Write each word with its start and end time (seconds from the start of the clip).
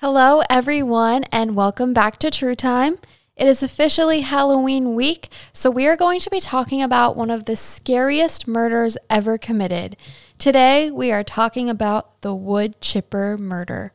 Hello, 0.00 0.42
everyone, 0.50 1.24
and 1.32 1.56
welcome 1.56 1.94
back 1.94 2.18
to 2.18 2.30
True 2.30 2.54
Time. 2.54 2.98
It 3.34 3.48
is 3.48 3.62
officially 3.62 4.20
Halloween 4.20 4.94
week, 4.94 5.30
so 5.54 5.70
we 5.70 5.86
are 5.86 5.96
going 5.96 6.20
to 6.20 6.28
be 6.28 6.38
talking 6.38 6.82
about 6.82 7.16
one 7.16 7.30
of 7.30 7.46
the 7.46 7.56
scariest 7.56 8.46
murders 8.46 8.98
ever 9.08 9.38
committed. 9.38 9.96
Today, 10.36 10.90
we 10.90 11.12
are 11.12 11.24
talking 11.24 11.70
about 11.70 12.20
the 12.20 12.34
wood 12.34 12.78
chipper 12.82 13.38
murder. 13.38 13.94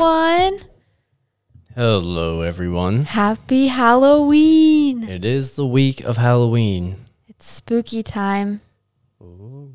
Everyone. 0.00 0.60
Hello, 1.74 2.40
everyone. 2.40 3.04
Happy 3.04 3.66
Halloween. 3.66 5.06
It 5.06 5.26
is 5.26 5.56
the 5.56 5.66
week 5.66 6.00
of 6.00 6.16
Halloween. 6.16 6.96
It's 7.28 7.46
spooky 7.46 8.02
time. 8.02 8.62
Oh. 9.22 9.68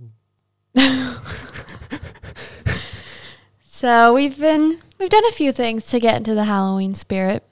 so 3.61 4.15
we've 4.15 4.39
been 4.39 4.79
we've 4.97 5.11
done 5.11 5.25
a 5.27 5.31
few 5.31 5.51
things 5.51 5.85
to 5.87 5.99
get 5.99 6.17
into 6.17 6.33
the 6.33 6.45
Halloween 6.45 6.95
spirit. 6.95 7.43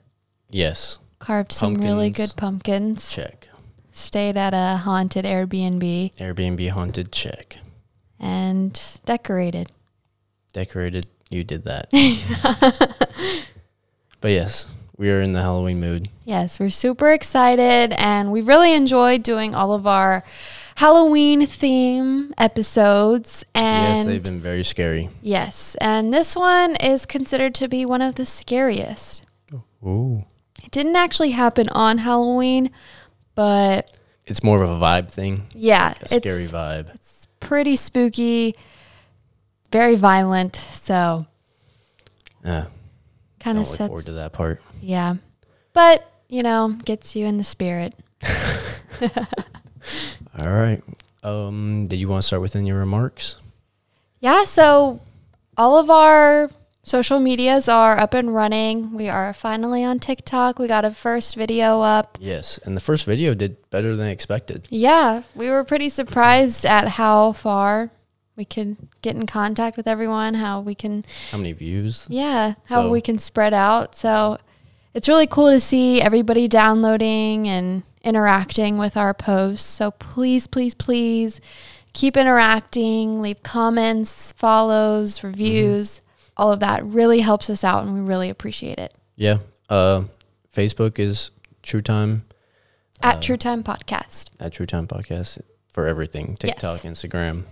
Yes, 0.50 0.98
Carved 1.20 1.52
some 1.52 1.76
really 1.76 2.10
good 2.10 2.34
pumpkins. 2.36 3.08
check. 3.08 3.48
Stayed 3.92 4.36
at 4.36 4.52
a 4.52 4.78
haunted 4.78 5.24
Airbnb 5.24 6.16
Airbnb 6.16 6.70
haunted, 6.70 7.12
check. 7.12 7.56
and 8.18 8.98
decorated. 9.04 9.70
Decorated, 10.52 11.06
you 11.34 11.44
did 11.44 11.64
that. 11.64 11.90
but 14.20 14.28
yes, 14.30 14.72
we 14.96 15.10
are 15.10 15.20
in 15.20 15.32
the 15.32 15.42
Halloween 15.42 15.80
mood. 15.80 16.08
Yes, 16.24 16.60
we're 16.60 16.70
super 16.70 17.10
excited 17.10 17.92
and 17.98 18.30
we 18.32 18.40
really 18.40 18.74
enjoyed 18.74 19.22
doing 19.22 19.54
all 19.54 19.72
of 19.72 19.86
our 19.86 20.24
Halloween 20.76 21.46
theme 21.46 22.32
episodes 22.38 23.44
and 23.54 23.98
yes, 23.98 24.06
they've 24.06 24.22
been 24.22 24.40
very 24.40 24.64
scary. 24.64 25.08
Yes, 25.22 25.76
and 25.80 26.12
this 26.12 26.34
one 26.34 26.76
is 26.76 27.06
considered 27.06 27.54
to 27.56 27.68
be 27.68 27.84
one 27.84 28.02
of 28.02 28.14
the 28.14 28.26
scariest. 28.26 29.24
Ooh. 29.84 30.24
It 30.62 30.70
didn't 30.70 30.96
actually 30.96 31.30
happen 31.30 31.68
on 31.70 31.98
Halloween, 31.98 32.70
but 33.34 33.96
It's 34.26 34.42
more 34.42 34.62
of 34.62 34.70
a 34.70 34.80
vibe 34.80 35.10
thing, 35.10 35.46
yeah, 35.54 35.94
a 36.00 36.08
scary 36.08 36.46
vibe. 36.46 36.94
It's 36.94 37.28
pretty 37.40 37.76
spooky, 37.76 38.56
very 39.74 39.96
violent, 39.96 40.54
so 40.54 41.26
Uh, 42.44 42.66
kind 43.40 43.58
of 43.58 43.66
sets 43.66 43.88
forward 43.88 44.04
to 44.04 44.12
that 44.12 44.32
part. 44.32 44.62
yeah. 44.80 45.16
But, 45.72 46.08
you 46.28 46.44
know, 46.44 46.76
gets 46.84 47.16
you 47.16 47.26
in 47.26 47.38
the 47.38 47.42
spirit. 47.44 47.92
All 50.38 50.46
right. 50.48 50.80
Um, 51.24 51.86
did 51.88 51.98
you 51.98 52.06
want 52.08 52.22
to 52.22 52.26
start 52.26 52.40
with 52.40 52.54
any 52.54 52.70
remarks? 52.70 53.38
Yeah, 54.20 54.44
so 54.44 55.00
all 55.56 55.76
of 55.78 55.90
our 55.90 56.50
social 56.84 57.18
medias 57.18 57.68
are 57.68 57.98
up 57.98 58.14
and 58.14 58.32
running. 58.32 58.92
We 58.94 59.08
are 59.08 59.32
finally 59.34 59.82
on 59.82 59.98
TikTok. 59.98 60.60
We 60.60 60.68
got 60.68 60.84
a 60.84 60.92
first 60.92 61.34
video 61.34 61.80
up. 61.80 62.16
Yes, 62.20 62.58
and 62.64 62.76
the 62.76 62.80
first 62.80 63.04
video 63.06 63.34
did 63.34 63.56
better 63.70 63.96
than 63.96 64.06
expected. 64.06 64.68
Yeah, 64.70 65.22
we 65.34 65.50
were 65.50 65.64
pretty 65.64 65.88
surprised 65.88 66.64
at 66.64 66.86
how 66.88 67.32
far 67.32 67.90
we 68.36 68.44
could 68.44 68.76
get 69.02 69.14
in 69.16 69.26
contact 69.26 69.76
with 69.76 69.86
everyone, 69.86 70.34
how 70.34 70.60
we 70.60 70.74
can, 70.74 71.04
How 71.30 71.38
many 71.38 71.52
views? 71.52 72.06
yeah, 72.10 72.54
how 72.66 72.82
So- 72.82 72.90
we 72.90 73.00
can 73.00 73.18
spread 73.18 73.54
out. 73.54 73.94
So 73.94 74.38
it's 74.92 75.08
really 75.08 75.26
cool 75.26 75.50
to 75.50 75.60
see 75.60 76.00
everybody 76.02 76.48
downloading 76.48 77.48
and 77.48 77.82
interacting 78.02 78.76
with 78.78 78.96
our 78.96 79.14
posts. 79.14 79.68
So 79.68 79.90
please, 79.92 80.46
please, 80.46 80.74
please 80.74 81.40
keep 81.92 82.16
interacting, 82.16 83.20
leave 83.20 83.42
comments, 83.42 84.32
follows, 84.32 85.22
reviews. 85.22 86.00
All 86.36 86.52
of 86.52 86.60
that 86.60 86.84
really 86.84 87.20
helps 87.20 87.48
us 87.48 87.62
out 87.64 87.84
and 87.84 87.94
we 87.94 88.00
really 88.00 88.28
appreciate 88.28 88.78
it. 88.78 88.92
Yeah. 89.16 89.38
Uh, 89.70 90.04
Facebook 90.54 90.98
is 90.98 91.30
True 91.62 91.80
Time 91.80 92.24
At 93.00 93.16
Uh, 93.16 93.20
True 93.20 93.36
Time 93.36 93.62
Podcast. 93.62 94.30
at 94.40 94.52
True 94.52 94.66
Time 94.66 94.86
Podcast 94.86 95.40
for 95.68 95.86
everything 95.86 96.36
TikTok, 96.36 96.82
Yes. 96.84 96.92
Instagram, 96.92 97.44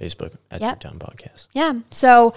Facebook 0.00 0.34
at 0.50 0.60
Yep. 0.60 0.80
Time 0.80 0.98
Podcast. 0.98 1.46
Yeah. 1.52 1.74
So 1.90 2.34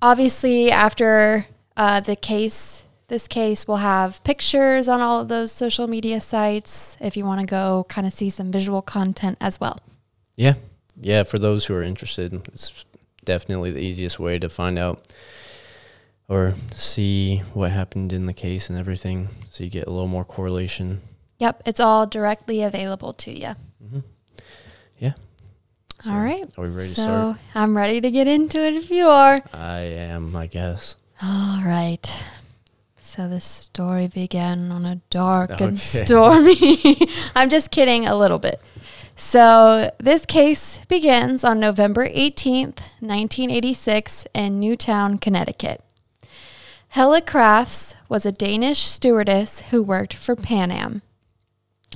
obviously, 0.00 0.70
after 0.70 1.46
uh, 1.76 2.00
the 2.00 2.16
case, 2.16 2.84
this 3.08 3.26
case 3.28 3.66
we'll 3.66 3.78
have 3.78 4.22
pictures 4.24 4.88
on 4.88 5.00
all 5.00 5.20
of 5.20 5.28
those 5.28 5.52
social 5.52 5.86
media 5.88 6.20
sites 6.20 6.96
if 7.00 7.16
you 7.16 7.24
want 7.24 7.40
to 7.40 7.46
go 7.46 7.84
kind 7.88 8.06
of 8.06 8.12
see 8.12 8.30
some 8.30 8.50
visual 8.52 8.82
content 8.82 9.36
as 9.40 9.60
well. 9.60 9.78
Yeah. 10.36 10.54
Yeah. 11.00 11.22
For 11.24 11.38
those 11.38 11.66
who 11.66 11.74
are 11.74 11.82
interested, 11.82 12.32
it's 12.48 12.84
definitely 13.24 13.70
the 13.70 13.80
easiest 13.80 14.18
way 14.18 14.38
to 14.38 14.48
find 14.48 14.78
out 14.78 15.06
or 16.28 16.54
see 16.72 17.38
what 17.52 17.70
happened 17.70 18.12
in 18.12 18.26
the 18.26 18.32
case 18.32 18.70
and 18.70 18.78
everything. 18.78 19.28
So 19.50 19.64
you 19.64 19.70
get 19.70 19.86
a 19.86 19.90
little 19.90 20.08
more 20.08 20.24
correlation. 20.24 21.00
Yep. 21.38 21.62
It's 21.66 21.80
all 21.80 22.06
directly 22.06 22.62
available 22.62 23.12
to 23.14 23.30
you. 23.38 23.54
hmm 23.80 23.96
Yeah. 23.96 24.00
So, 26.02 26.12
all 26.12 26.20
right. 26.20 26.44
Are 26.58 26.64
we 26.64 26.70
ready 26.70 26.88
to 26.88 26.94
so 26.96 27.02
start? 27.02 27.36
I'm 27.54 27.76
ready 27.76 28.00
to 28.00 28.10
get 28.10 28.26
into 28.26 28.58
it 28.58 28.74
if 28.74 28.90
you 28.90 29.06
are. 29.06 29.40
I 29.52 29.78
am, 29.78 30.34
I 30.34 30.48
guess. 30.48 30.96
All 31.22 31.62
right. 31.64 32.04
So 33.00 33.28
the 33.28 33.38
story 33.38 34.08
began 34.08 34.72
on 34.72 34.84
a 34.84 34.96
dark 35.10 35.60
and 35.60 35.78
stormy. 35.78 36.96
I'm 37.36 37.48
just 37.48 37.70
kidding 37.70 38.06
a 38.06 38.16
little 38.16 38.40
bit. 38.40 38.60
So 39.14 39.92
this 39.98 40.26
case 40.26 40.84
begins 40.88 41.44
on 41.44 41.60
November 41.60 42.08
18th, 42.08 42.80
1986 42.98 44.26
in 44.34 44.58
Newtown, 44.58 45.18
Connecticut. 45.18 45.84
Helle 46.88 47.20
Crafts 47.20 47.94
was 48.08 48.26
a 48.26 48.32
Danish 48.32 48.80
stewardess 48.80 49.60
who 49.70 49.84
worked 49.84 50.14
for 50.14 50.34
Pan 50.34 50.72
Am. 50.72 51.02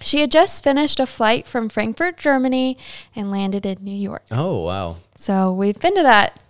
She 0.03 0.21
had 0.21 0.31
just 0.31 0.63
finished 0.63 1.01
a 1.01 1.07
flight 1.07 1.47
from 1.47 1.69
Frankfurt, 1.69 2.17
Germany 2.19 2.79
and 3.15 3.31
landed 3.31 3.65
in 3.67 3.79
New 3.83 3.95
York. 3.95 4.25
Oh, 4.31 4.65
wow. 4.65 4.97
So 5.17 5.53
we've 5.53 5.79
been 5.81 5.97
to 5.97 6.03
that 6.03 6.43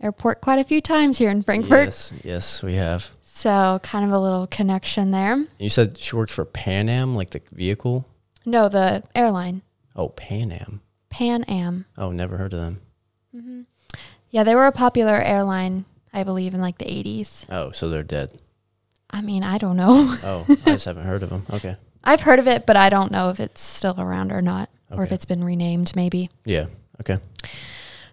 airport 0.00 0.40
quite 0.40 0.58
a 0.58 0.64
few 0.64 0.80
times 0.80 1.18
here 1.18 1.30
in 1.30 1.42
Frankfurt. 1.42 1.86
Yes. 1.86 2.12
Yes, 2.24 2.62
we 2.62 2.74
have. 2.74 3.10
So, 3.24 3.80
kind 3.82 4.04
of 4.04 4.12
a 4.12 4.18
little 4.18 4.46
connection 4.46 5.10
there. 5.10 5.44
You 5.58 5.68
said 5.70 5.96
she 5.98 6.14
worked 6.14 6.32
for 6.32 6.44
Pan 6.44 6.88
Am, 6.88 7.16
like 7.16 7.30
the 7.30 7.40
vehicle? 7.50 8.06
No, 8.44 8.68
the 8.68 9.02
airline, 9.14 9.62
Oh, 9.96 10.08
Pan 10.10 10.52
Am. 10.52 10.80
Pan 11.10 11.44
Am. 11.44 11.86
Oh, 11.98 12.12
never 12.12 12.36
heard 12.36 12.52
of 12.52 12.60
them. 12.60 12.80
Mm-hmm. 13.34 13.60
Yeah, 14.30 14.42
they 14.44 14.54
were 14.54 14.66
a 14.66 14.72
popular 14.72 15.14
airline, 15.20 15.84
I 16.12 16.24
believe, 16.24 16.54
in 16.54 16.60
like 16.60 16.78
the 16.78 16.84
80s. 16.84 17.46
Oh, 17.50 17.70
so 17.72 17.88
they're 17.88 18.02
dead. 18.02 18.32
I 19.10 19.20
mean, 19.22 19.42
I 19.44 19.58
don't 19.58 19.76
know. 19.76 20.14
Oh, 20.24 20.44
I 20.48 20.72
just 20.72 20.84
haven't 20.86 21.04
heard 21.06 21.22
of 21.22 21.30
them. 21.30 21.46
Okay. 21.50 21.76
I've 22.04 22.22
heard 22.22 22.38
of 22.38 22.48
it, 22.48 22.66
but 22.66 22.76
I 22.76 22.88
don't 22.88 23.12
know 23.12 23.30
if 23.30 23.38
it's 23.38 23.60
still 23.60 23.98
around 23.98 24.32
or 24.32 24.42
not, 24.42 24.68
or 24.90 25.04
if 25.04 25.12
it's 25.12 25.24
been 25.24 25.44
renamed, 25.44 25.94
maybe. 25.94 26.30
Yeah. 26.44 26.66
Okay. 27.00 27.18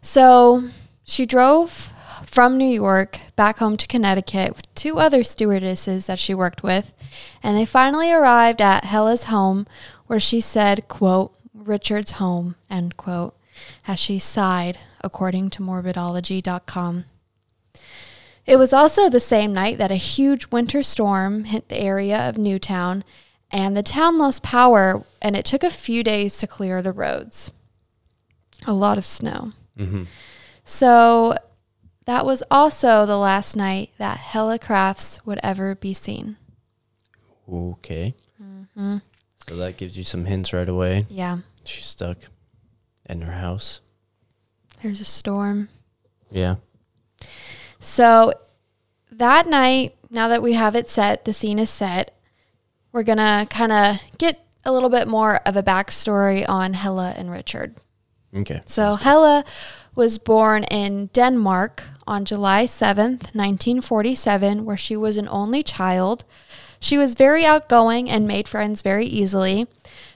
So, 0.02 0.70
she 1.04 1.26
drove 1.26 1.92
from 2.26 2.58
New 2.58 2.70
York 2.70 3.20
back 3.36 3.58
home 3.58 3.78
to 3.78 3.88
Connecticut 3.88 4.56
with 4.56 4.76
two 4.76 5.00
other 5.00 5.24
stewardesses 5.24 6.06
that 6.06 6.20
she 6.20 6.34
worked 6.34 6.64
with, 6.64 6.94
and 7.42 7.58
they 7.58 7.66
finally 7.66 8.12
arrived 8.12 8.62
at 8.62 8.86
Helle's 8.86 9.26
home 9.26 9.66
where 10.08 10.20
she 10.20 10.40
said, 10.40 10.88
quote, 10.88 11.34
Richard's 11.54 12.12
home, 12.12 12.56
end 12.70 12.98
quote, 12.98 13.36
as 13.88 14.00
she 14.00 14.20
sighed, 14.20 14.78
according 15.04 15.50
to 15.52 15.62
morbidology.com. 15.62 17.06
It 18.46 18.58
was 18.58 18.74
also 18.74 19.10
the 19.10 19.20
same 19.20 19.54
night 19.54 19.78
that 19.78 19.92
a 19.92 19.96
huge 19.96 20.48
winter 20.48 20.82
storm 20.82 21.44
hit 21.44 21.70
the 21.70 21.78
area 21.78 22.28
of 22.28 22.38
Newtown, 22.38 23.04
and 23.52 23.76
the 23.76 23.84
town 23.84 24.18
lost 24.18 24.44
power, 24.44 25.04
and 25.22 25.36
it 25.36 25.46
took 25.46 25.64
a 25.64 25.70
few 25.70 26.04
days 26.04 26.38
to 26.38 26.48
clear 26.48 26.82
the 26.82 26.92
roads. 26.92 27.52
A 28.68 28.74
lot 28.74 28.98
of 28.98 29.06
snow. 29.06 29.54
Mm-hmm. 29.78 30.04
So 30.66 31.36
that 32.06 32.26
was 32.26 32.44
also 32.52 33.06
the 33.06 33.18
last 33.18 33.56
night 33.56 33.92
that 33.98 34.18
Helle 34.18 34.58
Crafts 34.60 35.26
would 35.26 35.40
ever 35.42 35.76
be 35.76 35.94
seen. 35.94 36.36
Okay. 37.52 38.14
Mm-hmm. 38.42 38.98
So 39.48 39.56
that 39.56 39.78
gives 39.78 39.98
you 39.98 40.04
some 40.04 40.26
hints 40.26 40.54
right 40.54 40.70
away. 40.70 41.06
Yeah, 41.10 41.40
She's 41.64 41.86
stuck 41.86 42.18
in 43.10 43.22
her 43.22 43.32
house. 43.34 43.82
there's 44.84 45.02
a 45.02 45.06
storm. 45.06 45.70
Yeah. 46.30 46.56
So 47.80 48.34
that 49.12 49.48
night, 49.48 49.96
now 50.12 50.28
that 50.28 50.44
we 50.44 50.54
have 50.54 50.76
it 50.76 50.88
set, 50.90 51.26
the 51.26 51.34
scene 51.34 51.58
is 51.58 51.70
set, 51.70 52.16
we're 52.92 53.04
going 53.04 53.18
to 53.18 53.48
kind 53.50 53.72
of 53.72 54.02
get 54.18 54.46
a 54.66 54.72
little 54.72 54.90
bit 54.90 55.08
more 55.08 55.38
of 55.46 55.56
a 55.56 55.64
backstory 55.64 56.48
on 56.48 56.74
Helle 56.74 57.00
and 57.00 57.32
Richard. 57.32 57.76
Okay. 58.36 58.62
So 58.66 58.96
Helle 58.96 59.44
was 59.96 60.18
born 60.18 60.64
in 60.66 61.08
Denmark 61.08 61.84
on 62.08 62.26
July 62.26 62.66
7th, 62.66 63.36
1947, 63.36 64.66
where 64.66 64.78
she 64.78 64.96
was 64.96 65.18
an 65.18 65.28
only 65.30 65.64
child. 65.64 66.26
She 66.80 66.98
was 66.98 67.16
very 67.16 67.46
outgoing 67.46 68.10
and 68.10 68.28
made 68.28 68.48
friends 68.48 68.82
very 68.82 69.06
easily. 69.06 69.68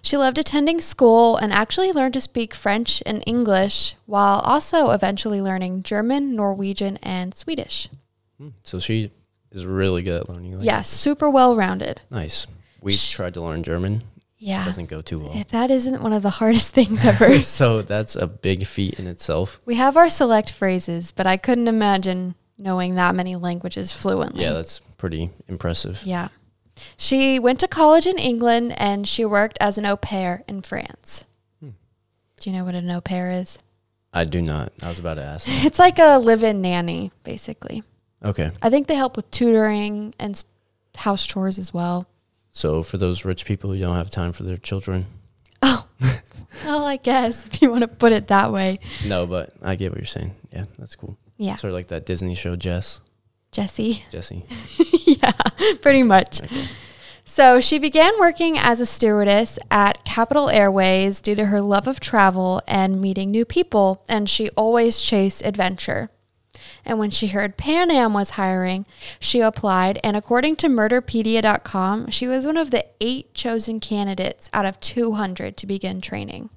She 0.02 0.18
loved 0.18 0.38
attending 0.38 0.82
school 0.82 1.38
and 1.38 1.52
actually 1.52 1.92
learned 1.92 2.14
to 2.14 2.22
speak 2.22 2.54
French 2.54 3.02
and 3.06 3.24
English 3.26 3.96
while 4.06 4.40
also 4.40 4.92
eventually 4.92 5.42
learning 5.42 5.84
German, 5.84 6.36
Norwegian, 6.36 6.98
and 7.02 7.34
Swedish. 7.34 7.90
Hmm. 8.38 8.50
So 8.64 8.80
she 8.80 9.12
is 9.52 9.66
really 9.66 10.02
good 10.02 10.22
at 10.22 10.30
learning 10.30 10.52
languages. 10.52 10.66
Yeah, 10.66 10.82
super 10.82 11.30
well 11.30 11.56
rounded. 11.56 12.02
Nice. 12.10 12.48
We 12.84 12.96
tried 12.96 13.34
to 13.36 13.42
learn 13.42 13.64
German. 13.64 14.04
Yeah. 14.38 14.64
It 14.64 14.66
doesn't 14.66 14.90
go 14.90 15.02
too 15.02 15.20
well. 15.20 15.32
If 15.34 15.48
that 15.50 15.72
isn't 15.72 16.04
one 16.04 16.12
of 16.12 16.22
the 16.22 16.30
hardest 16.30 16.74
things 16.74 17.06
ever. 17.06 17.40
so 17.60 17.82
that's 17.82 18.16
a 18.16 18.28
big 18.28 18.66
feat 18.66 19.00
in 19.00 19.08
itself. 19.08 19.62
we 19.66 19.76
have 19.76 19.96
our 19.96 20.10
select 20.10 20.52
phrases, 20.52 21.12
but 21.14 21.26
I 21.26 21.38
couldn't 21.38 21.70
imagine 21.70 22.36
knowing 22.58 22.96
that 22.96 23.16
many 23.16 23.36
languages 23.38 23.94
fluently. 23.94 24.44
Yeah, 24.44 24.54
that's 24.54 24.80
pretty 24.98 25.30
impressive. 25.48 26.04
Yeah. 26.06 26.28
She 26.98 27.40
went 27.40 27.60
to 27.62 27.68
college 27.68 28.06
in 28.06 28.18
England 28.18 28.74
and 28.78 29.08
she 29.08 29.24
worked 29.24 29.58
as 29.62 29.78
an 29.78 29.86
au 29.86 29.96
pair 29.96 30.44
in 30.48 30.62
France. 30.62 31.26
Hmm. 31.62 31.70
Do 32.42 32.50
you 32.50 32.56
know 32.56 32.66
what 32.66 32.76
an 32.76 32.90
au 32.92 33.00
pair 33.00 33.30
is? 33.32 33.60
I 34.12 34.26
do 34.26 34.42
not. 34.42 34.74
I 34.84 34.90
was 34.90 35.00
about 35.00 35.16
to 35.16 35.24
ask. 35.24 35.48
It's 35.66 35.80
like 35.80 36.00
a 36.00 36.18
live 36.20 36.44
in 36.44 36.62
nanny, 36.62 37.12
basically. 37.24 37.84
Okay. 38.24 38.52
I 38.62 38.70
think 38.70 38.88
they 38.88 38.96
help 38.96 39.16
with 39.16 39.30
tutoring 39.32 40.14
and 40.20 40.44
house 40.96 41.26
chores 41.26 41.58
as 41.58 41.74
well. 41.74 42.08
So 42.54 42.84
for 42.84 42.98
those 42.98 43.26
rich 43.26 43.46
people 43.46 43.72
who 43.72 43.80
don't 43.80 43.96
have 43.96 44.12
time 44.12 44.32
for 44.32 44.44
their 44.44 44.58
children. 44.58 45.08
Oh, 45.64 45.88
well, 46.66 46.86
I 46.86 46.98
guess 46.98 47.46
if 47.48 47.62
you 47.62 47.72
want 47.72 47.82
to 47.82 47.88
put 47.88 48.12
it 48.12 48.28
that 48.28 48.52
way. 48.52 48.80
No, 49.06 49.26
but 49.26 49.54
I 49.62 49.76
get 49.76 49.92
what 49.92 49.98
you're 49.98 50.06
saying. 50.06 50.36
Yeah, 50.52 50.66
that's 50.78 50.96
cool. 50.96 51.18
Yeah. 51.38 51.56
Sort 51.56 51.72
of 51.72 51.76
like 51.76 51.88
that 51.88 52.06
Disney 52.06 52.36
show 52.36 52.56
Jess. 52.56 53.02
Jesse. 53.52 54.06
Jesse. 54.12 54.46
yeah, 55.06 55.32
pretty 55.82 56.04
much. 56.04 56.44
Okay. 56.44 56.66
So 57.26 57.60
she 57.60 57.80
began 57.80 58.14
working 58.20 58.58
as 58.60 58.80
a 58.80 58.86
stewardess 58.86 59.58
at 59.72 60.06
Capitol 60.06 60.50
Airways 60.50 61.22
due 61.22 61.36
to 61.36 61.46
her 61.46 61.62
love 61.62 61.88
of 61.88 62.00
travel 62.00 62.62
and 62.68 63.02
meeting 63.02 63.32
new 63.32 63.46
people, 63.46 64.04
and 64.08 64.30
she 64.30 64.50
always 64.52 65.02
chased 65.02 65.44
adventure. 65.44 66.12
And 66.86 67.00
when 67.00 67.12
she 67.12 67.28
heard 67.28 67.58
Pan 67.58 67.90
Am 67.92 68.14
was 68.14 68.32
hiring, 68.32 68.86
she 69.20 69.42
applied, 69.42 70.00
and 70.04 70.18
according 70.18 70.56
to 70.58 70.68
Murderpedia.com, 70.68 72.10
she 72.10 72.28
was 72.28 72.46
one 72.46 72.58
of 72.58 72.72
the 72.72 72.86
eight 73.00 73.34
chosen 73.34 73.80
candidates 73.80 74.50
out 74.54 74.66
of 74.66 74.80
200 74.80 75.58
to 75.58 75.68
begin 75.68 76.02
training. 76.02 76.50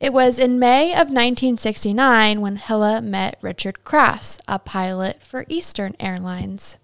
It 0.00 0.12
was 0.12 0.40
in 0.40 0.58
May 0.58 0.90
of 0.90 1.10
1969 1.10 2.40
when 2.40 2.56
Helle 2.56 3.00
met 3.02 3.38
Richard 3.40 3.84
Crafts, 3.84 4.36
a 4.48 4.58
pilot 4.58 5.22
for 5.22 5.44
Eastern 5.48 5.94
Airlines. 6.00 6.76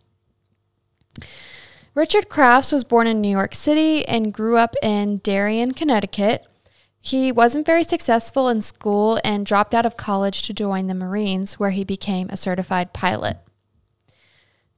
Richard 1.95 2.29
Crafts 2.29 2.71
was 2.71 2.85
born 2.85 3.09
in 3.09 3.21
New 3.21 3.29
York 3.29 3.57
City 3.57 4.07
and 4.07 4.33
grew 4.33 4.57
up 4.57 4.77
in 4.85 5.19
Darien, 5.19 5.75
Connecticut. 5.75 6.47
He 7.01 7.33
wasn't 7.33 7.67
very 7.67 7.85
successful 7.85 8.49
in 8.49 8.61
school 8.61 9.21
and 9.25 9.47
dropped 9.47 9.75
out 9.75 9.87
of 9.87 9.97
college 9.97 10.43
to 10.43 10.53
join 10.53 10.87
the 10.87 10.95
Marines, 10.95 11.59
where 11.59 11.71
he 11.71 11.85
became 11.85 12.29
a 12.29 12.37
certified 12.37 12.93
pilot. 12.93 13.39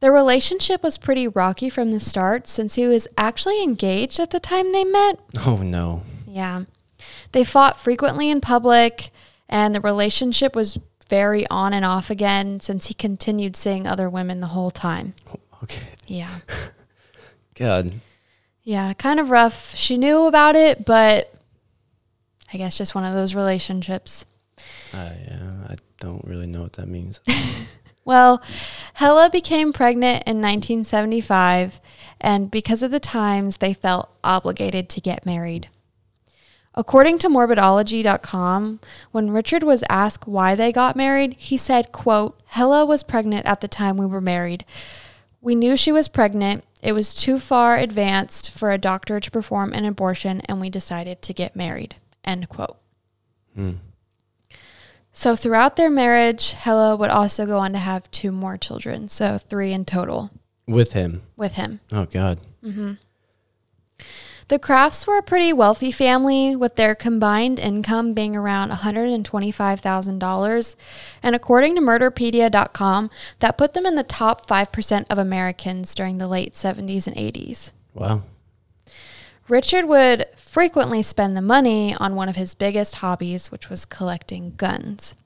Their 0.01 0.13
relationship 0.13 0.83
was 0.83 0.97
pretty 0.97 1.29
rocky 1.29 1.69
from 1.69 1.93
the 1.93 2.01
start 2.01 2.47
since 2.49 2.75
he 2.75 2.87
was 2.87 3.07
actually 3.19 3.63
engaged 3.63 4.19
at 4.19 4.31
the 4.31 4.41
time 4.41 4.73
they 4.73 4.85
met. 4.85 5.21
Oh 5.47 5.57
no. 5.57 6.03
Yeah. 6.27 6.65
They 7.33 7.45
fought 7.45 7.79
frequently 7.79 8.31
in 8.31 8.41
public, 8.41 9.11
and 9.49 9.75
the 9.75 9.81
relationship 9.81 10.55
was 10.55 10.79
very 11.09 11.47
on 11.49 11.73
and 11.73 11.85
off 11.85 12.09
again 12.09 12.61
since 12.61 12.87
he 12.87 12.95
continued 12.95 13.57
seeing 13.57 13.87
other 13.87 14.09
women 14.09 14.41
the 14.41 14.47
whole 14.49 14.71
time. 14.71 15.15
Okay. 15.63 15.83
Yeah. 16.07 16.31
God. 17.55 18.01
Yeah, 18.63 18.93
kind 18.95 19.21
of 19.21 19.31
rough. 19.31 19.75
She 19.75 19.99
knew 19.99 20.27
about 20.27 20.57
it, 20.57 20.87
but 20.87 21.35
I 22.53 22.57
guess 22.57 22.77
just 22.77 22.95
one 22.95 23.05
of 23.05 23.15
those 23.15 23.35
relationships. 23.35 24.25
I 24.93 24.99
uh, 24.99 25.69
I 25.69 25.77
don't 26.01 26.25
really 26.25 26.47
know 26.47 26.63
what 26.63 26.75
that 26.75 26.89
means. 26.89 27.21
Well, 28.05 28.43
Helle 28.95 29.29
became 29.29 29.73
pregnant 29.73 30.25
in 30.27 30.41
1975, 30.41 31.81
and 32.21 32.51
because 32.51 32.83
of 32.83 32.91
the 32.91 32.99
times, 32.99 33.59
they 33.59 33.75
felt 33.75 34.11
obligated 34.25 34.89
to 34.89 35.01
get 35.01 35.27
married. 35.27 35.69
According 36.75 37.19
to 37.19 37.29
morbidology.com, 37.29 38.81
when 39.11 39.31
Richard 39.31 39.63
was 39.63 39.85
asked 39.89 40.27
why 40.27 40.55
they 40.55 40.73
got 40.73 40.97
married, 40.97 41.35
he 41.39 41.57
said, 41.57 41.93
quote, 41.93 42.41
Helle 42.47 42.87
was 42.87 43.03
pregnant 43.03 43.47
at 43.47 43.61
the 43.61 43.69
time 43.69 43.97
we 43.97 44.07
were 44.07 44.21
married. 44.21 44.65
We 45.41 45.55
knew 45.55 45.77
she 45.77 45.93
was 45.93 46.09
pregnant. 46.09 46.65
It 46.83 46.93
was 46.93 47.15
too 47.15 47.39
far 47.39 47.77
advanced 47.77 48.51
for 48.51 48.71
a 48.71 48.79
doctor 48.79 49.21
to 49.21 49.31
perform 49.31 49.73
an 49.73 49.85
abortion, 49.85 50.41
and 50.47 50.61
we 50.61 50.71
decided 50.71 51.23
to 51.23 51.33
get 51.33 51.55
married. 51.55 51.97
End 52.25 52.49
quote. 52.49 52.77
Hmm. 53.55 53.73
So 55.13 55.35
throughout 55.37 55.77
their 55.77 55.91
marriage, 55.91 56.53
Helle 56.53 56.97
would 56.97 57.11
also 57.11 57.45
go 57.47 57.59
on 57.59 57.73
to 57.73 57.79
have 57.79 58.11
two 58.11 58.31
more 58.31 58.57
children, 58.57 59.09
so 59.09 59.39
three 59.39 59.73
in 59.73 59.85
total 59.85 60.31
With 60.67 60.93
him. 60.93 61.23
with 61.37 61.55
him. 61.55 61.81
Oh 61.93 62.05
God. 62.07 62.39
Mm-hmm. 62.65 62.93
The 64.49 64.59
Crafts 64.59 65.07
were 65.07 65.19
a 65.19 65.23
pretty 65.23 65.53
wealthy 65.53 65.93
family, 65.93 66.57
with 66.57 66.75
their 66.75 66.97
combined 66.97 67.61
income 67.61 68.15
being 68.15 68.35
around 68.35 68.73
$125,000. 68.73 70.77
And 71.23 71.37
according 71.37 71.77
to 71.77 71.81
Murderpedia.com, 71.81 73.11
that 73.39 73.57
put 73.59 73.75
them 73.75 73.87
in 73.87 73.95
the 73.95 74.03
top 74.03 74.47
5% 74.47 75.05
of 75.09 75.19
Americans 75.19 75.95
during 75.95 76.19
the 76.19 76.27
late 76.27 76.55
70s 76.55 77.07
and 77.07 77.15
80s. 77.17 77.71
Wow. 77.95 78.23
Richard 79.51 79.87
would 79.87 80.27
frequently 80.37 81.03
spend 81.03 81.37
the 81.37 81.43
money 81.43 81.93
on 81.97 82.15
one 82.15 82.29
of 82.29 82.37
his 82.37 82.55
biggest 82.55 82.97
hobbies, 82.97 83.51
which 83.51 83.69
was 83.69 83.85
collecting 83.85 84.55
guns. 84.57 85.17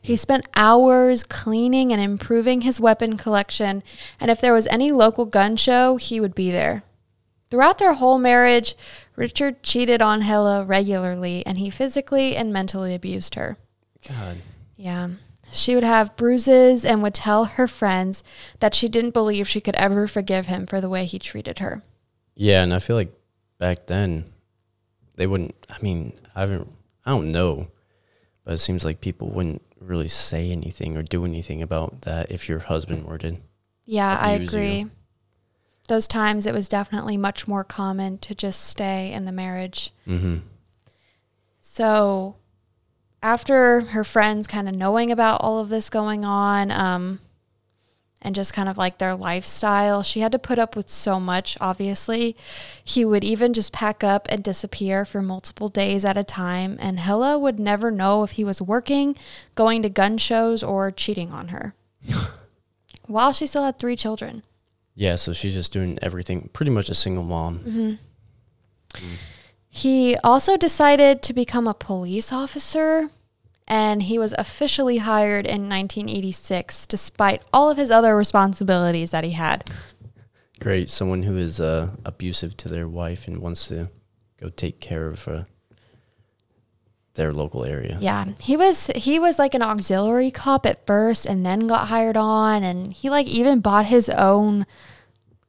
He 0.00 0.16
spent 0.16 0.46
hours 0.54 1.24
cleaning 1.24 1.92
and 1.92 2.00
improving 2.00 2.60
his 2.60 2.80
weapon 2.80 3.16
collection, 3.16 3.82
and 4.20 4.30
if 4.30 4.40
there 4.40 4.52
was 4.52 4.68
any 4.68 4.92
local 4.92 5.26
gun 5.26 5.56
show, 5.56 5.96
he 5.96 6.20
would 6.20 6.36
be 6.36 6.52
there. 6.52 6.84
Throughout 7.50 7.78
their 7.78 7.94
whole 7.94 8.18
marriage, 8.18 8.76
Richard 9.16 9.64
cheated 9.64 10.00
on 10.00 10.20
Helle 10.20 10.64
regularly, 10.64 11.44
and 11.44 11.58
he 11.58 11.68
physically 11.68 12.36
and 12.36 12.52
mentally 12.52 12.94
abused 12.94 13.34
her. 13.34 13.58
God. 14.08 14.38
Yeah. 14.76 15.08
She 15.50 15.74
would 15.74 15.84
have 15.84 16.14
bruises 16.14 16.84
and 16.84 17.02
would 17.02 17.14
tell 17.14 17.44
her 17.44 17.66
friends 17.66 18.22
that 18.60 18.74
she 18.74 18.88
didn't 18.88 19.10
believe 19.10 19.48
she 19.48 19.60
could 19.60 19.74
ever 19.74 20.06
forgive 20.06 20.46
him 20.46 20.64
for 20.64 20.80
the 20.80 20.88
way 20.88 21.06
he 21.06 21.18
treated 21.18 21.58
her. 21.58 21.82
Yeah, 22.36 22.62
and 22.62 22.72
I 22.72 22.78
feel 22.78 22.96
like 22.96 23.12
back 23.62 23.86
then 23.86 24.24
they 25.14 25.28
wouldn't. 25.28 25.54
I 25.70 25.80
mean, 25.80 26.14
I 26.34 26.40
haven't. 26.40 26.68
I 27.06 27.10
don't 27.12 27.30
know, 27.30 27.68
but 28.44 28.54
it 28.54 28.58
seems 28.58 28.84
like 28.84 29.00
people 29.00 29.30
wouldn't 29.30 29.62
really 29.80 30.08
say 30.08 30.50
anything 30.50 30.96
or 30.96 31.02
do 31.04 31.24
anything 31.24 31.62
about 31.62 32.02
that 32.02 32.32
if 32.32 32.48
your 32.48 32.58
husband 32.58 33.06
were 33.06 33.18
to. 33.18 33.36
Yeah, 33.84 34.18
I 34.20 34.32
abuse 34.32 34.52
you. 34.52 34.58
agree. 34.58 34.86
Those 35.86 36.08
times 36.08 36.44
it 36.44 36.52
was 36.52 36.68
definitely 36.68 37.16
much 37.16 37.46
more 37.46 37.62
common 37.62 38.18
to 38.18 38.34
just 38.34 38.64
stay 38.64 39.12
in 39.12 39.26
the 39.26 39.32
marriage. 39.32 39.92
Mm-hmm. 40.08 40.38
So, 41.60 42.34
after 43.22 43.82
her 43.82 44.02
friends 44.02 44.48
kind 44.48 44.68
of 44.68 44.74
knowing 44.74 45.12
about 45.12 45.40
all 45.40 45.60
of 45.60 45.68
this 45.68 45.88
going 45.88 46.24
on, 46.24 46.72
um, 46.72 47.20
and 48.22 48.34
just 48.34 48.54
kind 48.54 48.68
of 48.68 48.78
like 48.78 48.98
their 48.98 49.14
lifestyle, 49.14 50.02
she 50.02 50.20
had 50.20 50.32
to 50.32 50.38
put 50.38 50.58
up 50.58 50.74
with 50.74 50.88
so 50.88 51.20
much, 51.20 51.58
obviously. 51.60 52.36
He 52.82 53.04
would 53.04 53.24
even 53.24 53.52
just 53.52 53.72
pack 53.72 54.02
up 54.02 54.26
and 54.30 54.42
disappear 54.42 55.04
for 55.04 55.20
multiple 55.20 55.68
days 55.68 56.04
at 56.04 56.16
a 56.16 56.24
time, 56.24 56.78
and 56.80 57.00
Helle 57.00 57.40
would 57.40 57.58
never 57.58 57.90
know 57.90 58.22
if 58.22 58.32
he 58.32 58.44
was 58.44 58.62
working, 58.62 59.16
going 59.54 59.82
to 59.82 59.90
gun 59.90 60.16
shows, 60.18 60.62
or 60.62 60.90
cheating 60.90 61.30
on 61.30 61.48
her. 61.48 61.74
While 63.06 63.32
she 63.32 63.46
still 63.46 63.64
had 63.64 63.78
three 63.78 63.96
children. 63.96 64.42
Yeah, 64.94 65.16
so 65.16 65.32
she's 65.32 65.54
just 65.54 65.72
doing 65.72 65.98
everything. 66.00 66.48
Pretty 66.52 66.70
much 66.70 66.88
a 66.88 66.94
single 66.94 67.24
mom. 67.24 67.58
Mm-hmm. 67.60 69.14
He 69.68 70.16
also 70.22 70.56
decided 70.56 71.22
to 71.22 71.32
become 71.32 71.66
a 71.66 71.74
police 71.74 72.30
officer, 72.30 73.08
and 73.68 74.02
he 74.02 74.18
was 74.18 74.34
officially 74.38 74.98
hired 74.98 75.46
in 75.46 75.68
1986, 75.68 76.86
despite 76.86 77.42
all 77.52 77.70
of 77.70 77.76
his 77.76 77.90
other 77.90 78.16
responsibilities 78.16 79.10
that 79.10 79.24
he 79.24 79.30
had. 79.32 79.68
Great, 80.60 80.90
someone 80.90 81.22
who 81.24 81.36
is 81.36 81.60
uh, 81.60 81.90
abusive 82.04 82.56
to 82.58 82.68
their 82.68 82.86
wife 82.88 83.26
and 83.26 83.38
wants 83.38 83.68
to 83.68 83.88
go 84.40 84.48
take 84.48 84.80
care 84.80 85.08
of 85.08 85.26
uh, 85.26 85.44
their 87.14 87.32
local 87.32 87.64
area. 87.64 87.98
Yeah, 88.00 88.26
he 88.40 88.56
was 88.56 88.86
he 88.94 89.18
was 89.18 89.38
like 89.38 89.54
an 89.54 89.62
auxiliary 89.62 90.30
cop 90.30 90.64
at 90.66 90.86
first, 90.86 91.26
and 91.26 91.44
then 91.44 91.66
got 91.66 91.88
hired 91.88 92.16
on, 92.16 92.62
and 92.62 92.92
he 92.92 93.10
like 93.10 93.26
even 93.26 93.60
bought 93.60 93.86
his 93.86 94.08
own 94.08 94.66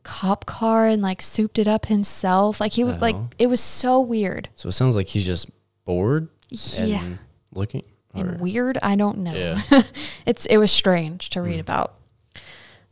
cop 0.04 0.46
car 0.46 0.88
and 0.88 1.02
like 1.02 1.22
souped 1.22 1.58
it 1.58 1.68
up 1.68 1.86
himself. 1.86 2.60
Like 2.60 2.74
he 2.74 2.84
was 2.84 3.00
like 3.00 3.16
it 3.40 3.48
was 3.48 3.62
so 3.62 4.02
weird. 4.02 4.50
So 4.56 4.68
it 4.70 4.74
sounds 4.74 4.96
like 4.96 5.08
he's 5.08 5.26
just 5.26 5.50
bored 5.86 6.28
Yeah. 6.50 7.04
and 7.04 7.20
looking 7.54 7.84
and 8.14 8.40
weird. 8.40 8.78
I 8.84 8.96
don't 8.96 9.20
know. 9.20 9.34
Yeah. 9.34 9.62
it's 10.26 10.46
it 10.48 10.58
was 10.58 10.72
strange 10.72 11.30
to 11.32 11.42
read 11.42 11.58
Mm. 11.58 11.62
about. 11.62 11.96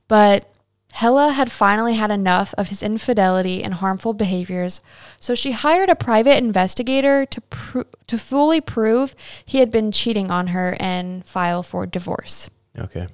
But 0.08 0.48
Helle 0.94 1.30
had 1.30 1.52
finally 1.52 1.94
had 1.94 2.12
enough 2.12 2.54
of 2.58 2.68
his 2.68 2.84
infidelity 2.84 3.64
and 3.64 3.76
harmful 3.76 4.14
behaviors, 4.14 4.82
so 5.20 5.36
she 5.36 5.52
hired 5.54 5.90
a 5.90 5.96
private 5.96 6.38
investigator 6.38 7.26
to 7.28 7.42
pro- 7.42 7.86
to 8.08 8.18
fully 8.18 8.60
prove 8.60 9.16
he 9.46 9.60
had 9.60 9.72
been 9.72 9.92
cheating 9.94 10.30
on 10.30 10.48
her 10.48 10.76
and 10.82 11.26
file 11.26 11.64
for 11.64 11.86
divorce. 11.86 12.50
Okay. 12.78 13.08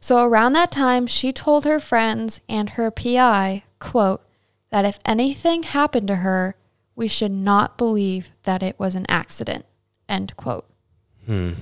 So 0.00 0.24
around 0.24 0.52
that 0.54 0.70
time, 0.72 1.06
she 1.06 1.32
told 1.32 1.64
her 1.64 1.80
friends 1.80 2.40
and 2.48 2.70
her 2.70 2.90
PI, 2.90 3.62
quote, 3.78 4.22
that 4.70 4.84
if 4.84 4.98
anything 5.04 5.62
happened 5.62 6.08
to 6.08 6.16
her, 6.16 6.56
we 6.94 7.08
should 7.08 7.32
not 7.32 7.76
believe 7.78 8.30
that 8.44 8.62
it 8.62 8.78
was 8.78 8.94
an 8.94 9.06
accident, 9.08 9.64
end 10.08 10.36
quote. 10.36 10.66
Hmm. 11.26 11.52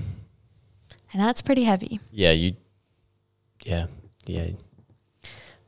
And 1.13 1.23
that's 1.23 1.43
pretty 1.43 1.65
heavy. 1.65 2.01
Yeah. 2.11 2.33
You. 2.33 2.55
Yeah. 3.65 3.87
Yeah. 4.27 4.49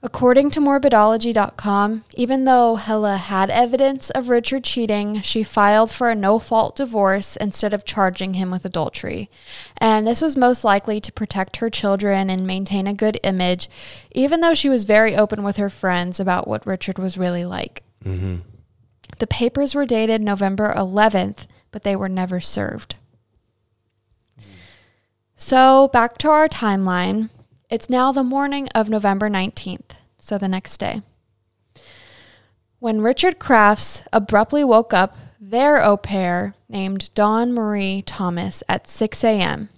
According 0.02 0.50
to 0.52 0.60
Morbidology.com, 0.60 2.04
even 2.14 2.44
though 2.44 2.76
Helle 2.76 3.16
had 3.16 3.50
evidence 3.50 4.10
of 4.10 4.28
Richard 4.28 4.62
cheating, 4.62 5.20
she 5.22 5.42
filed 5.42 5.90
for 5.90 6.10
a 6.10 6.14
no 6.14 6.38
fault 6.38 6.76
divorce 6.76 7.34
instead 7.36 7.72
of 7.72 7.84
charging 7.84 8.34
him 8.34 8.50
with 8.50 8.64
adultery. 8.64 9.30
And 9.78 10.06
this 10.06 10.20
was 10.20 10.36
most 10.36 10.62
likely 10.62 11.00
to 11.00 11.12
protect 11.12 11.56
her 11.56 11.70
children 11.70 12.30
and 12.30 12.46
maintain 12.46 12.86
a 12.86 12.94
good 12.94 13.18
image, 13.24 13.68
even 14.12 14.42
though 14.42 14.54
she 14.54 14.68
was 14.68 14.84
very 14.84 15.16
open 15.16 15.42
with 15.42 15.56
her 15.56 15.70
friends 15.70 16.20
about 16.20 16.46
what 16.46 16.66
Richard 16.66 16.98
was 16.98 17.18
really 17.18 17.44
like. 17.44 17.82
Mm-hmm. 18.04 18.36
The 19.18 19.26
papers 19.26 19.74
were 19.74 19.86
dated 19.86 20.20
November 20.20 20.72
11th, 20.76 21.46
but 21.72 21.82
they 21.82 21.96
were 21.96 22.08
never 22.08 22.38
served. 22.38 22.96
So, 25.38 25.88
back 25.88 26.16
to 26.18 26.30
our 26.30 26.48
timeline. 26.48 27.28
It's 27.68 27.90
now 27.90 28.10
the 28.10 28.24
morning 28.24 28.70
of 28.74 28.88
November 28.88 29.28
19th, 29.28 29.98
so 30.18 30.38
the 30.38 30.48
next 30.48 30.78
day. 30.78 31.02
When 32.78 33.02
Richard 33.02 33.38
Crafts 33.38 34.02
abruptly 34.14 34.64
woke 34.64 34.94
up 34.94 35.14
their 35.38 35.84
au 35.84 35.98
pair 35.98 36.54
named 36.70 37.12
Dawn 37.14 37.52
Marie 37.52 38.00
Thomas 38.00 38.62
at 38.66 38.88
6 38.88 39.22
a.m. 39.24 39.68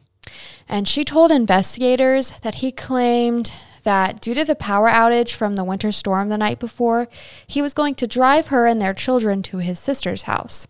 And 0.68 0.86
she 0.86 1.04
told 1.04 1.32
investigators 1.32 2.30
that 2.42 2.56
he 2.56 2.70
claimed 2.70 3.50
that 3.82 4.20
due 4.20 4.34
to 4.34 4.44
the 4.44 4.54
power 4.54 4.88
outage 4.88 5.32
from 5.32 5.54
the 5.54 5.64
winter 5.64 5.90
storm 5.90 6.28
the 6.28 6.38
night 6.38 6.60
before, 6.60 7.08
he 7.48 7.60
was 7.60 7.74
going 7.74 7.96
to 7.96 8.06
drive 8.06 8.46
her 8.48 8.66
and 8.66 8.80
their 8.80 8.94
children 8.94 9.42
to 9.42 9.58
his 9.58 9.80
sister's 9.80 10.22
house. 10.22 10.68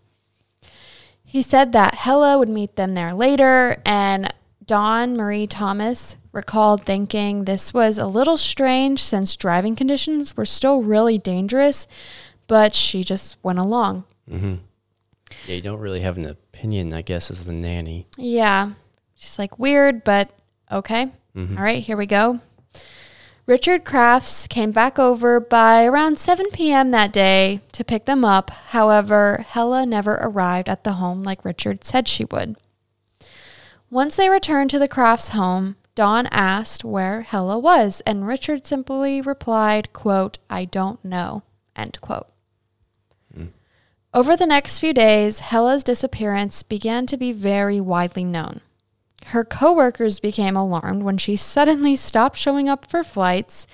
He 1.22 1.42
said 1.42 1.72
that 1.72 1.96
Helle 1.96 2.38
would 2.38 2.48
meet 2.48 2.76
them 2.76 2.94
there 2.94 3.12
later, 3.12 3.82
and 3.84 4.32
Dawn 4.68 5.16
Marie 5.16 5.46
Thomas 5.46 6.18
recalled 6.30 6.84
thinking 6.84 7.44
this 7.46 7.72
was 7.72 7.96
a 7.96 8.06
little 8.06 8.36
strange 8.36 9.02
since 9.02 9.34
driving 9.34 9.74
conditions 9.74 10.36
were 10.36 10.44
still 10.44 10.82
really 10.82 11.16
dangerous, 11.16 11.88
but 12.46 12.74
she 12.74 13.02
just 13.02 13.38
went 13.42 13.58
along. 13.58 14.04
Mm-hmm. 14.30 14.56
Yeah. 15.46 15.54
You 15.54 15.62
don't 15.62 15.80
really 15.80 16.00
have 16.00 16.18
an 16.18 16.26
opinion, 16.26 16.92
I 16.92 17.00
guess, 17.00 17.30
as 17.30 17.44
the 17.44 17.52
nanny. 17.52 18.06
Yeah. 18.18 18.72
She's 19.16 19.38
like, 19.38 19.58
weird, 19.58 20.04
but 20.04 20.30
okay. 20.70 21.06
Mhm. 21.34 21.56
All 21.56 21.62
right, 21.64 21.82
here 21.82 21.96
we 21.96 22.04
go. 22.06 22.40
Richard 23.46 23.86
Crafts 23.86 24.46
came 24.46 24.70
back 24.72 24.98
over 24.98 25.40
by 25.40 25.86
around 25.86 26.18
7 26.18 26.50
p.m. 26.52 26.90
that 26.90 27.10
day 27.10 27.62
to 27.72 27.82
pick 27.82 28.04
them 28.04 28.22
up. 28.22 28.50
However, 28.50 29.42
Helle 29.48 29.86
never 29.86 30.16
arrived 30.16 30.68
at 30.68 30.84
the 30.84 30.92
home 30.92 31.22
like 31.22 31.42
Richard 31.42 31.84
said 31.84 32.06
she 32.06 32.26
would. 32.26 32.56
Once 33.90 34.16
they 34.16 34.28
returned 34.28 34.68
to 34.70 34.78
the 34.78 34.88
Crafts 34.88 35.30
home, 35.30 35.76
Dawn 35.94 36.28
asked 36.30 36.84
where 36.84 37.22
Helle 37.22 37.60
was, 37.60 38.02
and 38.06 38.26
Richard 38.26 38.66
simply 38.66 39.22
replied, 39.22 39.92
quote, 39.92 40.38
I 40.50 40.66
don't 40.66 41.02
know, 41.04 41.42
end 41.74 41.98
quote. 42.00 42.28
Mm. 43.36 43.48
Over 44.12 44.36
the 44.36 44.46
next 44.46 44.78
few 44.78 44.92
days, 44.92 45.40
Helle's 45.40 45.82
disappearance 45.82 46.62
began 46.62 47.06
to 47.06 47.16
be 47.16 47.32
very 47.32 47.80
widely 47.80 48.24
known. 48.24 48.60
Her 49.26 49.44
coworkers 49.44 50.20
became 50.20 50.56
alarmed 50.56 51.02
when 51.02 51.18
she 51.18 51.34
suddenly 51.34 51.96
stopped 51.96 52.36
showing 52.36 52.68
up 52.68 52.86
for 52.86 53.02
flights, 53.02 53.66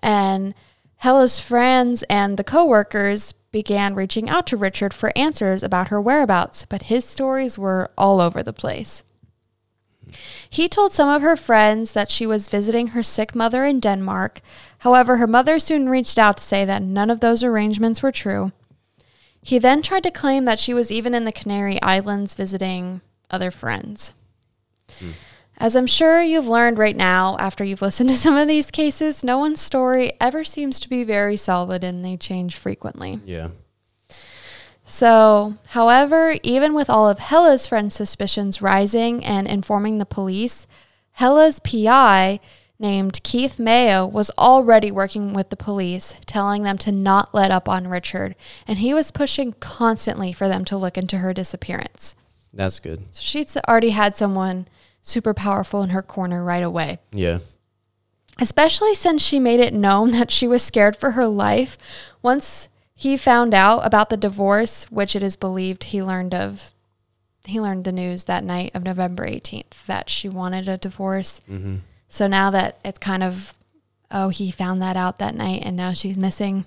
and 0.00 0.52
Helle's 0.96 1.38
friends 1.38 2.02
and 2.10 2.36
the 2.36 2.44
coworkers 2.44 3.32
began 3.52 3.94
reaching 3.94 4.28
out 4.28 4.48
to 4.48 4.56
Richard 4.56 4.92
for 4.92 5.12
answers 5.14 5.62
about 5.62 5.88
her 5.88 6.00
whereabouts, 6.00 6.66
but 6.68 6.84
his 6.84 7.04
stories 7.04 7.56
were 7.56 7.90
all 7.96 8.20
over 8.20 8.42
the 8.42 8.52
place. 8.52 9.04
He 10.48 10.68
told 10.68 10.92
some 10.92 11.08
of 11.08 11.22
her 11.22 11.36
friends 11.36 11.92
that 11.92 12.10
she 12.10 12.26
was 12.26 12.48
visiting 12.48 12.88
her 12.88 13.02
sick 13.02 13.34
mother 13.34 13.64
in 13.64 13.80
Denmark. 13.80 14.40
However, 14.78 15.16
her 15.16 15.26
mother 15.26 15.58
soon 15.58 15.88
reached 15.88 16.18
out 16.18 16.36
to 16.38 16.42
say 16.42 16.64
that 16.64 16.82
none 16.82 17.10
of 17.10 17.20
those 17.20 17.42
arrangements 17.42 18.02
were 18.02 18.12
true. 18.12 18.52
He 19.42 19.58
then 19.58 19.82
tried 19.82 20.04
to 20.04 20.10
claim 20.10 20.44
that 20.46 20.58
she 20.58 20.72
was 20.72 20.90
even 20.90 21.14
in 21.14 21.24
the 21.24 21.32
Canary 21.32 21.80
Islands 21.82 22.34
visiting 22.34 23.02
other 23.30 23.50
friends. 23.50 24.14
As 25.58 25.76
I'm 25.76 25.86
sure 25.86 26.20
you've 26.20 26.48
learned 26.48 26.78
right 26.78 26.96
now 26.96 27.36
after 27.38 27.62
you've 27.62 27.82
listened 27.82 28.08
to 28.10 28.16
some 28.16 28.36
of 28.36 28.48
these 28.48 28.70
cases, 28.70 29.22
no 29.22 29.38
one's 29.38 29.60
story 29.60 30.12
ever 30.20 30.44
seems 30.44 30.80
to 30.80 30.88
be 30.88 31.04
very 31.04 31.36
solid 31.36 31.84
and 31.84 32.04
they 32.04 32.16
change 32.16 32.56
frequently. 32.56 33.20
Yeah. 33.24 33.48
So, 34.86 35.54
however, 35.68 36.36
even 36.42 36.74
with 36.74 36.90
all 36.90 37.08
of 37.08 37.18
Helle's 37.18 37.66
friends' 37.66 37.94
suspicions 37.94 38.60
rising 38.60 39.24
and 39.24 39.46
informing 39.46 39.98
the 39.98 40.06
police, 40.06 40.66
Helle's 41.12 41.58
PI, 41.60 42.38
named 42.78 43.22
Keith 43.22 43.58
Mayo, 43.58 44.06
was 44.06 44.30
already 44.36 44.90
working 44.90 45.32
with 45.32 45.48
the 45.48 45.56
police, 45.56 46.18
telling 46.26 46.64
them 46.64 46.76
to 46.78 46.92
not 46.92 47.32
let 47.34 47.50
up 47.50 47.68
on 47.68 47.88
Richard, 47.88 48.34
and 48.66 48.78
he 48.78 48.92
was 48.92 49.10
pushing 49.10 49.54
constantly 49.54 50.32
for 50.32 50.48
them 50.48 50.64
to 50.66 50.76
look 50.76 50.98
into 50.98 51.18
her 51.18 51.32
disappearance. 51.32 52.14
That's 52.52 52.78
good. 52.78 53.04
So, 53.12 53.22
she's 53.22 53.56
already 53.68 53.90
had 53.90 54.16
someone 54.16 54.68
super 55.00 55.34
powerful 55.34 55.82
in 55.82 55.90
her 55.90 56.00
corner 56.02 56.42
right 56.42 56.62
away 56.62 56.98
Yeah. 57.12 57.40
especially 58.40 58.94
since 58.94 59.20
she 59.22 59.38
made 59.38 59.60
it 59.60 59.74
known 59.74 60.12
that 60.12 60.30
she 60.30 60.48
was 60.48 60.62
scared 60.62 60.96
for 60.96 61.10
her 61.10 61.26
life 61.26 61.76
once 62.22 62.68
he 62.94 63.16
found 63.16 63.52
out 63.54 63.80
about 63.84 64.08
the 64.10 64.16
divorce 64.16 64.84
which 64.90 65.14
it 65.16 65.22
is 65.22 65.36
believed 65.36 65.84
he 65.84 66.02
learned 66.02 66.34
of 66.34 66.70
he 67.46 67.60
learned 67.60 67.84
the 67.84 67.92
news 67.92 68.24
that 68.24 68.42
night 68.44 68.70
of 68.74 68.82
November 68.84 69.26
18th 69.26 69.84
that 69.86 70.08
she 70.08 70.28
wanted 70.28 70.68
a 70.68 70.78
divorce 70.78 71.40
Mm-hmm. 71.50 71.76
so 72.08 72.26
now 72.26 72.50
that 72.50 72.78
it's 72.84 72.98
kind 72.98 73.22
of 73.22 73.54
oh 74.10 74.28
he 74.28 74.50
found 74.50 74.80
that 74.82 74.96
out 74.96 75.18
that 75.18 75.34
night 75.34 75.62
and 75.64 75.76
now 75.76 75.92
she's 75.92 76.16
missing 76.16 76.64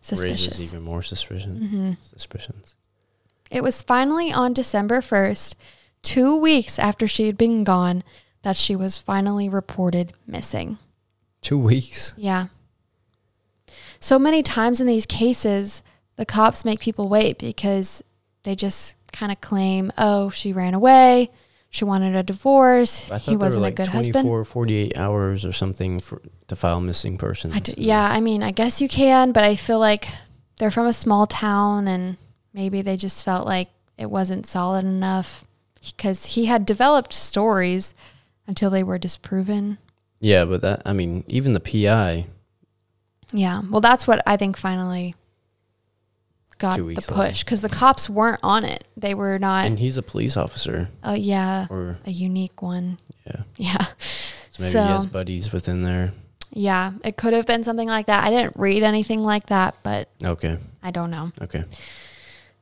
suspicious 0.00 0.46
Raises 0.58 0.72
even 0.74 0.84
more 0.84 1.02
suspicion. 1.02 1.56
hmm 1.68 1.92
Suspicions. 2.02 2.74
it 3.50 3.62
was 3.62 3.82
finally 3.82 4.32
on 4.32 4.52
December 4.54 5.00
1st, 5.00 5.54
two 6.02 6.36
weeks 6.40 6.78
after 6.78 7.06
she 7.06 7.26
had 7.26 7.36
been 7.36 7.64
gone, 7.64 8.02
that 8.42 8.56
she 8.56 8.74
was 8.74 8.96
finally 8.96 9.48
reported 9.48 10.14
missing. 10.26 10.78
Two 11.42 11.58
weeks. 11.58 12.14
Yeah. 12.16 12.46
So 14.00 14.18
many 14.18 14.42
times 14.42 14.80
in 14.80 14.86
these 14.86 15.06
cases, 15.06 15.82
the 16.16 16.24
cops 16.26 16.64
make 16.64 16.80
people 16.80 17.08
wait 17.08 17.38
because 17.38 18.02
they 18.44 18.54
just 18.54 18.96
kind 19.12 19.30
of 19.30 19.40
claim, 19.40 19.92
oh, 19.98 20.30
she 20.30 20.52
ran 20.52 20.74
away. 20.74 21.30
She 21.68 21.84
wanted 21.84 22.16
a 22.16 22.22
divorce. 22.22 23.08
He 23.22 23.36
wasn't 23.36 23.62
like 23.62 23.74
a 23.74 23.84
good 23.84 23.90
24, 23.90 24.38
husband. 24.38 24.48
48 24.48 24.96
hours 24.96 25.44
or 25.44 25.52
something 25.52 26.00
for 26.00 26.20
to 26.48 26.56
file 26.56 26.80
missing 26.80 27.16
persons. 27.16 27.54
I 27.54 27.60
d- 27.60 27.74
yeah, 27.76 28.10
I 28.10 28.20
mean, 28.20 28.42
I 28.42 28.50
guess 28.50 28.82
you 28.82 28.88
can, 28.88 29.30
but 29.30 29.44
I 29.44 29.54
feel 29.54 29.78
like 29.78 30.08
they're 30.58 30.72
from 30.72 30.88
a 30.88 30.92
small 30.92 31.26
town 31.26 31.86
and 31.86 32.16
maybe 32.52 32.82
they 32.82 32.96
just 32.96 33.24
felt 33.24 33.46
like 33.46 33.68
it 33.96 34.10
wasn't 34.10 34.46
solid 34.46 34.84
enough 34.84 35.44
because 35.80 36.34
he 36.34 36.46
had 36.46 36.66
developed 36.66 37.12
stories 37.12 37.94
until 38.48 38.70
they 38.70 38.82
were 38.82 38.98
disproven. 38.98 39.78
Yeah, 40.20 40.44
but 40.46 40.62
that 40.62 40.82
I 40.84 40.92
mean, 40.92 41.22
even 41.28 41.52
the 41.52 41.60
PI. 41.60 42.26
Yeah. 43.32 43.62
Well, 43.68 43.80
that's 43.80 44.06
what 44.06 44.22
I 44.26 44.36
think 44.36 44.56
finally 44.56 45.14
got 46.58 46.76
Two 46.76 46.82
the 46.82 46.86
weeks 46.88 47.06
push 47.06 47.42
because 47.44 47.60
the 47.62 47.68
cops 47.70 48.10
weren't 48.10 48.40
on 48.42 48.64
it. 48.64 48.84
They 48.96 49.14
were 49.14 49.38
not. 49.38 49.64
and 49.66 49.78
he's 49.78 49.96
a 49.96 50.02
police 50.02 50.36
officer, 50.36 50.88
Oh, 51.02 51.14
yeah. 51.14 51.66
or 51.70 51.98
A 52.04 52.10
unique 52.10 52.60
one. 52.60 52.98
yeah, 53.26 53.42
Yeah. 53.56 53.82
so 54.50 54.62
maybe 54.62 54.72
So, 54.72 54.82
he 54.82 54.88
has 54.88 55.06
buddies 55.06 55.52
within 55.52 55.82
there. 55.84 56.12
yeah, 56.52 56.92
it 57.02 57.16
could 57.16 57.32
have 57.32 57.46
been 57.46 57.64
something 57.64 57.88
like 57.88 58.06
that. 58.06 58.24
I 58.24 58.30
didn't 58.30 58.56
read 58.56 58.82
anything 58.82 59.22
like 59.22 59.46
that, 59.46 59.74
but 59.82 60.10
Okay, 60.22 60.58
I 60.82 60.90
don't 60.90 61.10
know. 61.10 61.32
okay, 61.40 61.64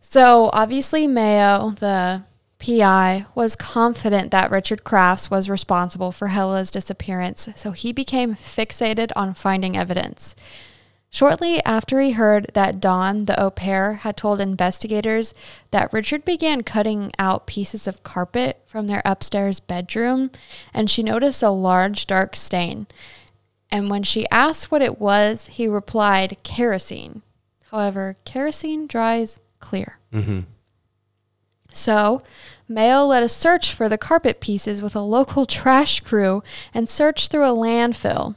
So 0.01 0.49
obviously, 0.53 1.07
Mayo, 1.09 1.71
the 1.81 2.23
PI, 2.59 3.27
was 3.35 3.55
confident 3.57 4.31
that 4.31 4.51
Richard 4.51 4.85
Crafts 4.85 5.31
was 5.31 5.49
responsible 5.49 6.13
for 6.13 6.29
Helle's 6.29 6.71
disappearance, 6.71 7.49
so 7.55 7.71
he 7.71 7.93
became 7.93 8.35
fixated 8.35 9.11
on 9.15 9.35
finding 9.35 9.77
evidence. 9.77 10.35
Shortly 11.11 11.65
after 11.65 12.01
he 12.01 12.13
heard 12.13 12.51
that 12.53 12.81
Dawn, 12.81 13.25
the 13.25 13.41
au 13.41 13.51
pair, 13.51 13.95
had 13.95 14.17
told 14.17 14.41
investigators 14.41 15.33
that 15.71 15.93
Richard 15.93 16.25
began 16.25 16.63
cutting 16.63 17.13
out 17.19 17.47
pieces 17.47 17.87
of 17.87 18.03
carpet 18.03 18.63
from 18.67 18.89
their 18.89 19.01
upstairs 19.05 19.59
bedroom, 19.59 20.31
and 20.75 20.91
she 20.91 21.03
noticed 21.03 21.43
a 21.43 21.51
large 21.51 22.07
dark 22.07 22.37
stain. 22.37 22.87
And 23.71 23.89
when 23.89 24.03
she 24.03 24.29
asked 24.31 24.71
what 24.71 24.83
it 24.83 25.01
was, 25.01 25.47
he 25.47 25.67
replied, 25.67 26.39
kerosene. 26.43 27.23
However, 27.71 28.17
kerosene 28.25 28.87
dries 28.87 29.41
clear. 29.61 29.99
Mm-hmm. 30.13 30.41
So, 31.79 32.23
Mayo 32.69 33.05
led 33.05 33.23
a 33.23 33.29
search 33.29 33.73
for 33.73 33.89
the 33.89 33.97
carpet 33.97 34.41
pieces 34.41 34.83
with 34.83 34.95
a 34.95 35.01
local 35.01 35.47
trash 35.59 36.01
crew 36.01 36.43
and 36.75 36.89
searched 36.89 37.31
through 37.31 37.45
a 37.45 37.55
landfill. 37.55 38.35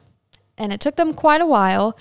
And 0.57 0.71
it 0.71 0.79
took 0.79 0.95
them 0.95 1.13
quite 1.13 1.41
a 1.41 1.45
while, 1.47 1.97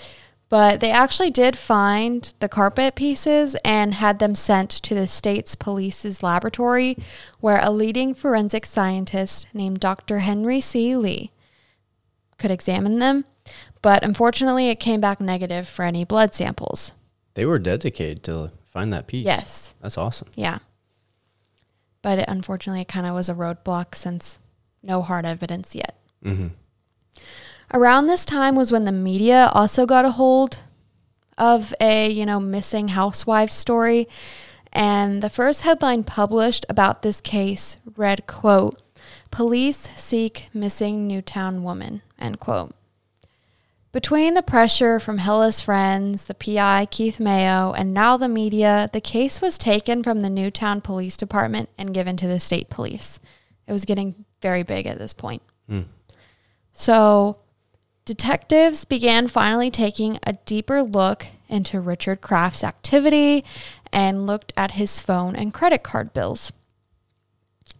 but 0.49 0.81
they 0.81 0.91
actually 0.91 1.31
did 1.31 1.57
find 1.57 2.33
the 2.41 2.49
carpet 2.49 2.95
pieces 2.95 3.57
and 3.65 3.95
had 3.95 4.19
them 4.19 4.35
sent 4.35 4.71
to 4.71 4.95
the 4.95 5.07
state's 5.07 5.55
police's 5.55 6.23
laboratory, 6.23 6.97
where 7.41 7.61
a 7.63 7.71
leading 7.71 8.15
forensic 8.15 8.67
scientist 8.67 9.47
named 9.55 9.81
Dr. 9.81 10.19
Henry 10.19 10.61
C. 10.61 10.95
Lee 10.95 11.31
could 12.39 12.51
examine 12.51 12.99
them. 12.99 13.25
But 13.83 14.05
unfortunately, 14.05 14.69
it 14.69 14.79
came 14.79 15.01
back 15.01 15.21
negative 15.21 15.67
for 15.67 15.85
any 15.85 16.05
blood 16.05 16.35
samples. 16.35 16.95
They 17.35 17.47
were 17.47 17.59
dedicated 17.59 18.23
to 18.25 18.53
find 18.65 18.93
that 18.93 19.07
piece. 19.07 19.25
Yes. 19.25 19.75
That's 19.81 19.97
awesome. 19.97 20.29
Yeah. 20.35 20.59
But 22.03 22.21
it, 22.21 22.25
unfortunately, 22.29 22.83
it 22.83 22.89
kind 22.89 23.07
of 23.07 23.15
was 23.15 23.29
a 23.29 23.35
roadblock 23.35 23.95
since 23.95 24.39
no 24.83 25.03
hard 25.03 25.27
evidence 25.27 25.75
yet. 25.75 25.99
Mm-hmm. 26.25 26.49
Around 27.73 28.07
this 28.07 28.25
time 28.25 28.57
was 28.57 28.73
when 28.73 28.85
the 28.85 28.93
media 28.93 29.51
also 29.53 29.87
got 29.87 30.05
a 30.05 30.13
hold 30.13 30.59
of 31.39 31.75
a, 31.81 32.11
you 32.11 32.27
know, 32.27 32.41
missing 32.41 32.89
housewife 32.89 33.51
story. 33.51 34.09
And 34.73 35.23
the 35.23 35.31
first 35.31 35.63
headline 35.63 36.05
published 36.05 36.67
about 36.69 37.03
this 37.03 37.21
case 37.21 37.79
read, 37.97 38.27
quote, 38.27 38.81
Police 39.31 39.89
seek 39.97 40.49
missing 40.53 41.07
Newtown 41.07 41.63
woman, 41.63 42.03
end 42.19 42.41
quote. 42.41 42.75
Between 43.93 44.35
the 44.35 44.43
pressure 44.43 45.01
from 45.01 45.19
Helle's 45.19 45.61
friends, 45.61 46.27
the 46.27 46.35
PI, 46.35 46.87
Keith 46.93 47.19
Mayo, 47.19 47.73
and 47.73 47.93
now 47.93 48.17
the 48.17 48.29
media, 48.29 48.89
the 48.93 49.01
case 49.01 49.43
was 49.43 49.59
taken 49.59 50.05
from 50.05 50.21
the 50.21 50.31
Newtown 50.31 50.81
Police 50.81 51.17
Department 51.17 51.69
and 51.77 51.93
given 51.93 52.17
to 52.19 52.29
the 52.29 52.39
state 52.39 52.71
police. 52.71 53.19
It 53.67 53.73
was 53.73 53.85
getting 53.85 54.25
very 54.41 54.63
big 54.63 54.87
at 54.87 54.99
this 54.99 55.13
point. 55.13 55.43
Mm. 55.69 55.87
So, 56.73 57.39
detectives 58.05 58.85
began 58.85 59.27
finally 59.27 59.73
taking 59.73 60.21
a 60.25 60.35
deeper 60.35 60.85
look 60.85 61.27
into 61.49 61.81
Richard 61.81 62.21
Crafts' 62.21 62.63
activity 62.63 63.45
and 63.93 64.25
looked 64.25 64.53
at 64.57 64.73
his 64.73 65.01
phone 65.01 65.35
and 65.35 65.53
credit 65.53 65.83
card 65.83 66.15
bills. 66.15 66.53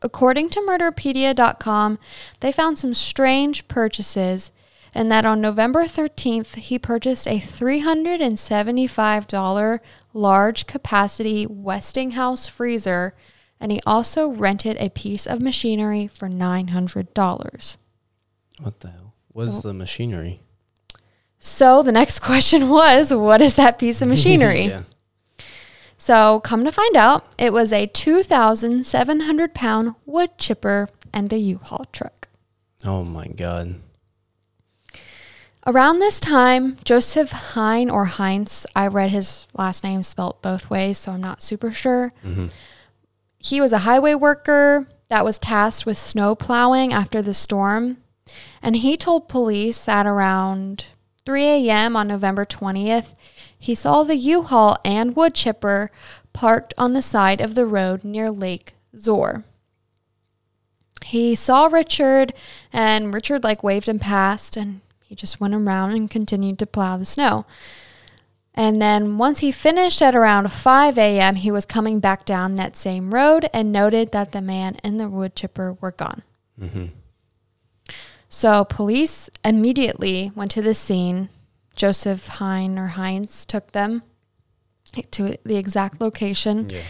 According 0.03 0.51
to 0.51 0.61
Murderpedia.com, 0.61 2.01
they 2.41 2.51
found 2.51 2.81
some 2.81 2.95
strange 2.95 3.69
purchases 3.69 4.51
and 4.95 5.11
that 5.11 5.25
on 5.25 5.41
November 5.41 5.85
13th, 5.85 6.57
he 6.57 6.79
purchased 6.79 7.27
a 7.27 7.41
$375 7.41 9.81
large 10.13 10.67
capacity 10.67 11.47
Westinghouse 11.47 12.47
freezer 12.47 13.15
and 13.61 13.71
he 13.71 13.81
also 13.87 14.29
rented 14.29 14.77
a 14.79 14.89
piece 14.89 15.27
of 15.27 15.43
machinery 15.43 16.07
for 16.07 16.29
$900. 16.29 17.77
What 18.61 18.81
the 18.81 18.89
hell? 18.89 19.15
Well- 19.33 19.61
the 19.61 19.75
machinery? 19.75 20.41
So 21.39 21.83
the 21.83 21.93
next 21.93 22.21
question 22.21 22.69
was, 22.69 23.13
what 23.13 23.41
is 23.41 23.57
that 23.57 23.79
piece 23.79 24.03
of 24.03 24.09
machinery? 24.09 24.67
yeah. 24.67 24.83
So 25.99 26.41
come 26.41 26.65
to 26.65 26.73
find 26.73 26.97
out, 26.97 27.27
it 27.39 27.53
was 27.53 27.75
a 27.75 27.87
2,700 27.87 29.55
pound 29.55 29.95
wood 30.07 30.39
chipper 30.39 30.89
and 31.13 31.31
a 31.31 31.37
U-Haul 31.37 31.85
truck. 31.93 32.29
Oh 32.87 33.05
my 33.05 33.27
god. 33.27 33.75
Around 35.67 35.99
this 35.99 36.21
time, 36.21 36.79
Joseph 36.85 37.33
Hine 37.33 37.91
or 37.91 38.07
Heinz, 38.07 38.67
I 38.75 38.87
read 38.87 39.11
his 39.11 39.47
last 39.53 39.85
name 39.85 40.03
spelt 40.03 40.41
both 40.41 40.71
ways, 40.71 40.97
so 40.99 41.13
I'm 41.13 41.21
not 41.21 41.43
super 41.43 41.71
sure. 41.71 42.15
Mm-hmm. 42.25 42.47
He 43.39 43.61
was 43.61 43.73
a 43.73 43.79
highway 43.79 44.15
worker 44.15 44.89
that 45.09 45.25
was 45.25 45.39
tasked 45.39 45.85
with 45.85 45.99
snow 45.99 46.35
plowing 46.35 46.93
after 46.93 47.21
the 47.21 47.35
storm. 47.35 47.99
And 48.63 48.77
he 48.77 48.97
told 48.97 49.29
police 49.29 49.87
at 49.89 50.07
around 50.07 50.87
3 51.27 51.45
a.m. 51.45 51.97
on 51.97 52.09
November 52.09 52.45
20th, 52.45 53.15
he 53.59 53.75
saw 53.75 54.03
the 54.03 54.17
U 54.17 54.43
Haul 54.43 54.79
and 54.85 55.15
wood 55.15 55.35
chipper 55.35 55.91
parked 56.33 56.73
on 56.79 56.93
the 56.93 57.03
side 57.03 57.41
of 57.41 57.55
the 57.55 57.67
road 57.67 58.03
near 58.05 58.31
Lake 58.31 58.75
Zoar. 58.97 59.45
He 61.05 61.35
saw 61.35 61.67
Richard, 61.67 62.33
and 62.73 63.13
Richard 63.13 63.43
like 63.43 63.63
waved 63.63 63.89
him 63.89 63.99
past, 63.99 64.57
and 64.57 64.81
he 65.11 65.17
just 65.17 65.41
went 65.41 65.55
around 65.55 65.91
and 65.91 66.09
continued 66.09 66.57
to 66.61 66.67
plow 66.67 66.97
the 66.97 67.05
snow. 67.05 67.45
And 68.55 68.81
then 68.81 69.19
once 69.19 69.41
he 69.41 69.51
finished 69.51 70.01
at 70.01 70.15
around 70.15 70.53
5 70.53 70.97
a.m., 70.97 71.35
he 71.35 71.51
was 71.51 71.67
coming 71.67 71.99
back 71.99 72.25
down 72.25 72.55
that 72.55 72.77
same 72.77 73.13
road 73.13 73.51
and 73.53 73.73
noted 73.73 74.13
that 74.13 74.31
the 74.31 74.41
man 74.41 74.77
and 74.85 75.01
the 75.01 75.09
wood 75.09 75.35
chipper 75.35 75.77
were 75.81 75.91
gone. 75.91 76.23
Mm-hmm. 76.61 76.85
So 78.29 78.65
police 78.65 79.29
immediately 79.45 80.31
went 80.37 80.53
to 80.53 80.63
the 80.63 80.75
scene. 80.75 81.29
Joseph 81.75 82.29
Hine 82.29 82.79
or 82.79 82.87
Heinz 82.89 83.45
took 83.45 83.73
them 83.73 84.05
to 85.11 85.37
the 85.45 85.57
exact 85.57 86.01
location 86.01 86.71
Yeah. 86.71 86.83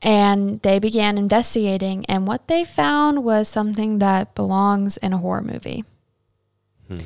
and 0.00 0.62
they 0.62 0.78
began 0.78 1.18
investigating. 1.18 2.06
And 2.06 2.26
what 2.26 2.48
they 2.48 2.64
found 2.64 3.24
was 3.24 3.46
something 3.46 3.98
that 3.98 4.34
belongs 4.34 4.96
in 4.96 5.12
a 5.12 5.18
horror 5.18 5.42
movie. 5.42 5.84
Hmm. 6.88 7.00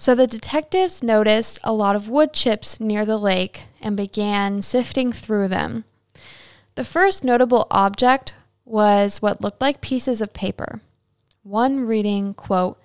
So 0.00 0.14
the 0.14 0.26
detectives 0.26 1.02
noticed 1.02 1.58
a 1.62 1.74
lot 1.74 1.94
of 1.94 2.08
wood 2.08 2.32
chips 2.32 2.80
near 2.80 3.04
the 3.04 3.18
lake 3.18 3.64
and 3.82 3.98
began 3.98 4.62
sifting 4.62 5.12
through 5.12 5.48
them. 5.48 5.84
The 6.74 6.86
first 6.86 7.22
notable 7.22 7.66
object 7.70 8.32
was 8.64 9.20
what 9.20 9.42
looked 9.42 9.60
like 9.60 9.82
pieces 9.82 10.22
of 10.22 10.32
paper. 10.32 10.80
One 11.42 11.84
reading, 11.84 12.32
quote, 12.32 12.80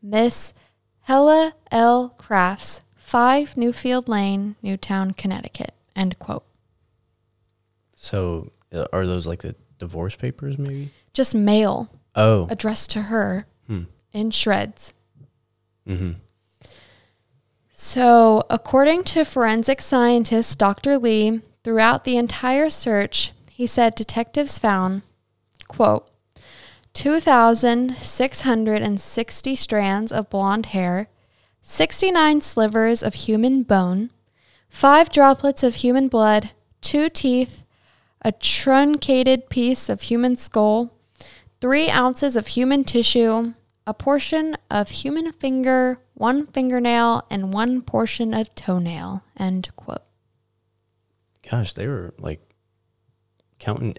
Miss 0.00 0.54
Helle 1.00 1.52
L. 1.72 2.10
Crafts, 2.10 2.82
5 2.96 3.54
Newfield 3.54 4.06
Lane, 4.06 4.54
Newtown, 4.62 5.14
Connecticut, 5.14 5.74
end 5.96 6.16
quote. 6.20 6.44
So 7.96 8.52
uh, 8.72 8.84
are 8.92 9.04
those 9.04 9.26
like 9.26 9.42
the 9.42 9.56
divorce 9.78 10.14
papers 10.14 10.58
maybe? 10.58 10.90
Just 11.12 11.34
mail 11.34 11.90
Oh. 12.14 12.46
addressed 12.50 12.90
to 12.90 13.02
her 13.02 13.46
Hmm. 13.66 13.84
in 14.12 14.30
shreds. 14.30 14.94
Mm-hmm. 15.88 16.12
So, 17.74 18.42
according 18.50 19.04
to 19.04 19.24
forensic 19.24 19.80
scientist 19.80 20.58
Dr. 20.58 20.98
Lee, 20.98 21.40
throughout 21.64 22.04
the 22.04 22.18
entire 22.18 22.68
search, 22.68 23.32
he 23.50 23.66
said 23.66 23.94
detectives 23.94 24.58
found, 24.58 25.00
quote, 25.68 26.06
2,660 26.92 29.56
strands 29.56 30.12
of 30.12 30.28
blonde 30.28 30.66
hair, 30.66 31.08
69 31.62 32.42
slivers 32.42 33.02
of 33.02 33.14
human 33.14 33.62
bone, 33.62 34.10
five 34.68 35.08
droplets 35.08 35.62
of 35.62 35.76
human 35.76 36.08
blood, 36.08 36.50
two 36.82 37.08
teeth, 37.08 37.64
a 38.22 38.32
truncated 38.32 39.48
piece 39.48 39.88
of 39.88 40.02
human 40.02 40.36
skull, 40.36 40.92
three 41.62 41.88
ounces 41.88 42.36
of 42.36 42.48
human 42.48 42.84
tissue, 42.84 43.54
a 43.86 43.94
portion 43.94 44.58
of 44.70 44.90
human 44.90 45.32
finger, 45.32 45.98
one 46.22 46.46
fingernail, 46.46 47.26
and 47.30 47.52
one 47.52 47.82
portion 47.82 48.32
of 48.32 48.54
toenail. 48.54 49.24
End 49.36 49.68
quote. 49.74 50.04
Gosh, 51.50 51.72
they 51.72 51.88
were 51.88 52.14
like 52.16 52.40
counting 53.58 53.96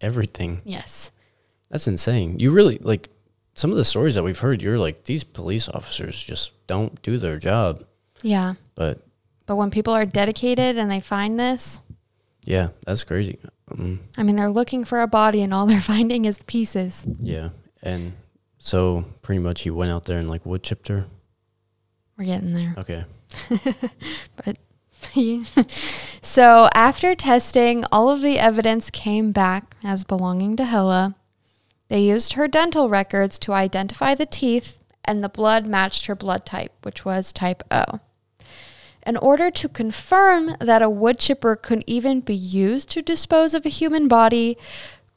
everything. 0.00 0.62
Yes. 0.64 1.12
That's 1.70 1.86
insane. 1.86 2.38
You 2.38 2.52
really 2.52 2.78
like 2.78 3.10
some 3.54 3.70
of 3.70 3.76
the 3.76 3.84
stories 3.84 4.14
that 4.14 4.24
we've 4.24 4.38
heard. 4.38 4.62
You're 4.62 4.78
like 4.78 5.04
these 5.04 5.24
police 5.24 5.68
officers 5.68 6.18
just 6.24 6.52
don't 6.66 7.00
do 7.02 7.18
their 7.18 7.36
job. 7.38 7.84
Yeah. 8.22 8.54
But 8.74 9.02
But 9.44 9.56
when 9.56 9.70
people 9.70 9.92
are 9.92 10.06
dedicated 10.06 10.78
and 10.78 10.90
they 10.90 11.00
find 11.00 11.38
this, 11.38 11.80
yeah, 12.44 12.68
that's 12.86 13.04
crazy. 13.04 13.38
Um, 13.70 14.00
I 14.16 14.22
mean, 14.22 14.36
they're 14.36 14.48
looking 14.48 14.86
for 14.86 15.02
a 15.02 15.06
body 15.06 15.42
and 15.42 15.52
all 15.52 15.66
they're 15.66 15.80
finding 15.94 16.24
is 16.24 16.38
pieces. 16.46 17.06
yeah, 17.20 17.50
and 17.82 18.14
so 18.56 19.04
pretty 19.20 19.40
much 19.40 19.60
he 19.62 19.70
went 19.70 19.92
out 19.92 20.04
there 20.04 20.18
and 20.18 20.30
like 20.30 20.46
wood 20.46 20.62
chipped 20.62 20.88
her. 20.88 21.04
We're 22.18 22.24
getting 22.24 22.52
there. 22.52 22.74
Okay. 22.76 23.04
but 24.36 24.58
so, 26.22 26.68
after 26.74 27.14
testing, 27.14 27.84
all 27.92 28.10
of 28.10 28.20
the 28.20 28.38
evidence 28.38 28.90
came 28.90 29.32
back 29.32 29.76
as 29.84 30.04
belonging 30.04 30.56
to 30.56 30.64
Helle. 30.64 31.14
They 31.88 32.02
used 32.02 32.34
her 32.34 32.48
dental 32.48 32.88
records 32.88 33.38
to 33.40 33.52
identify 33.52 34.14
the 34.14 34.26
teeth, 34.26 34.80
and 35.04 35.22
the 35.22 35.28
blood 35.28 35.66
matched 35.66 36.06
her 36.06 36.14
blood 36.14 36.44
type, 36.44 36.72
which 36.82 37.04
was 37.04 37.32
type 37.32 37.62
O. 37.70 38.00
In 39.06 39.16
order 39.16 39.50
to 39.50 39.68
confirm 39.68 40.56
that 40.60 40.82
a 40.82 40.90
wood 40.90 41.18
chipper 41.18 41.56
could 41.56 41.82
even 41.86 42.20
be 42.20 42.34
used 42.34 42.90
to 42.90 43.00
dispose 43.00 43.54
of 43.54 43.64
a 43.64 43.70
human 43.70 44.08
body, 44.08 44.58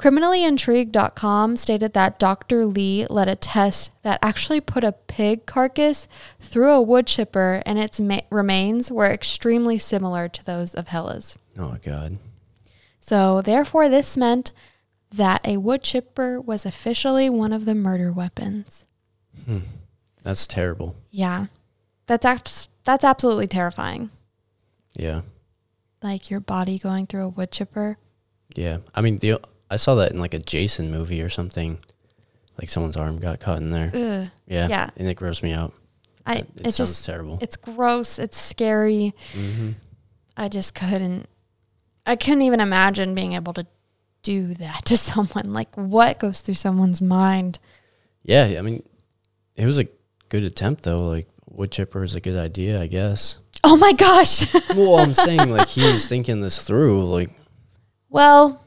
criminallyintrigued.com 0.02 1.56
stated 1.58 1.94
that 1.94 2.18
Dr. 2.18 2.66
Lee 2.66 3.06
led 3.08 3.28
a 3.28 3.36
test 3.36 3.92
that 4.02 4.18
actually 4.24 4.60
put 4.60 4.84
a 4.84 4.94
pig 4.94 5.46
carcass 5.46 6.08
through 6.40 6.72
a 6.72 6.82
wood 6.82 7.06
chipper 7.06 7.62
and 7.68 7.78
its 7.78 8.02
ma- 8.02 8.22
remains 8.32 8.92
were 8.92 9.06
extremely 9.06 9.78
similar 9.78 10.28
to 10.28 10.44
those 10.44 10.74
of 10.74 10.88
Helle's. 10.88 11.38
Oh 11.56 11.70
my 11.70 11.78
God. 11.78 12.18
So, 13.00 13.42
therefore, 13.42 13.90
this 13.90 14.18
meant 14.18 14.52
that 15.12 15.46
a 15.46 15.58
wood 15.58 15.84
chipper 15.84 16.42
was 16.42 16.66
officially 16.66 17.30
one 17.30 17.54
of 17.54 17.66
the 17.66 17.76
murder 17.76 18.12
weapons. 18.12 18.86
Hmm. 19.46 19.60
That's 20.24 20.48
terrible. 20.48 20.96
Yeah. 21.12 21.46
That's 22.08 22.26
abs- 22.26 22.70
that's 22.84 23.04
absolutely 23.04 23.48
terrifying. 23.48 24.10
Yeah. 24.94 25.22
Like 26.02 26.32
your 26.32 26.40
body 26.40 26.80
going 26.80 27.06
through 27.06 27.26
a 27.26 27.30
wood 27.30 27.52
chipper. 27.52 27.98
Yeah. 28.56 28.80
I 28.96 29.02
mean, 29.02 29.18
the 29.18 29.40
I 29.72 29.78
saw 29.78 29.96
that 29.96 30.12
in 30.12 30.20
like 30.20 30.34
a 30.34 30.40
Jason 30.40 30.92
movie 30.92 31.22
or 31.22 31.30
something. 31.30 31.80
Like 32.60 32.68
someone's 32.68 32.98
arm 32.98 33.20
got 33.20 33.40
caught 33.40 33.60
in 33.60 33.72
there. 33.72 33.90
Ugh. 33.94 34.30
Yeah. 34.46 34.68
Yeah. 34.68 34.90
And 34.98 35.08
it 35.08 35.18
grossed 35.18 35.42
me 35.42 35.54
out. 35.54 35.74
I 36.26 36.36
it 36.36 36.48
it 36.58 36.64
sounds 36.74 36.92
just 36.92 37.06
terrible. 37.06 37.40
it's 37.42 37.56
gross, 37.56 38.20
it's 38.20 38.38
scary. 38.38 39.16
mm-hmm. 39.32 39.72
I 40.36 40.50
just 40.50 40.76
couldn't 40.76 41.28
I 42.06 42.18
couldn't 42.18 42.42
even 42.44 42.60
imagine 42.60 43.16
being 43.16 43.34
able 43.34 43.54
to 43.54 43.66
do 44.24 44.54
that 44.56 44.86
to 44.86 44.98
someone. 44.98 45.54
Like 45.54 45.74
what 45.76 46.20
goes 46.20 46.42
through 46.42 46.56
someone's 46.56 47.02
mind? 47.02 47.60
Yeah. 48.24 48.56
I 48.60 48.62
mean, 48.62 48.84
it 49.56 49.66
was 49.66 49.80
a 49.80 49.88
good 50.28 50.44
attempt 50.44 50.84
though. 50.84 51.08
Like 51.08 51.30
wood 51.50 51.72
chipper 51.72 52.04
is 52.04 52.14
a 52.14 52.22
good 52.22 52.38
idea, 52.38 52.82
I 52.82 52.88
guess. 52.88 53.38
Oh 53.64 53.78
my 53.78 53.94
gosh. 53.94 54.54
well, 54.76 54.98
I'm 54.98 55.14
saying 55.14 55.50
like 55.50 55.70
he 55.70 55.90
was 55.90 56.08
thinking 56.08 56.42
this 56.42 56.62
through, 56.62 57.06
like 57.06 57.32
well, 58.10 58.61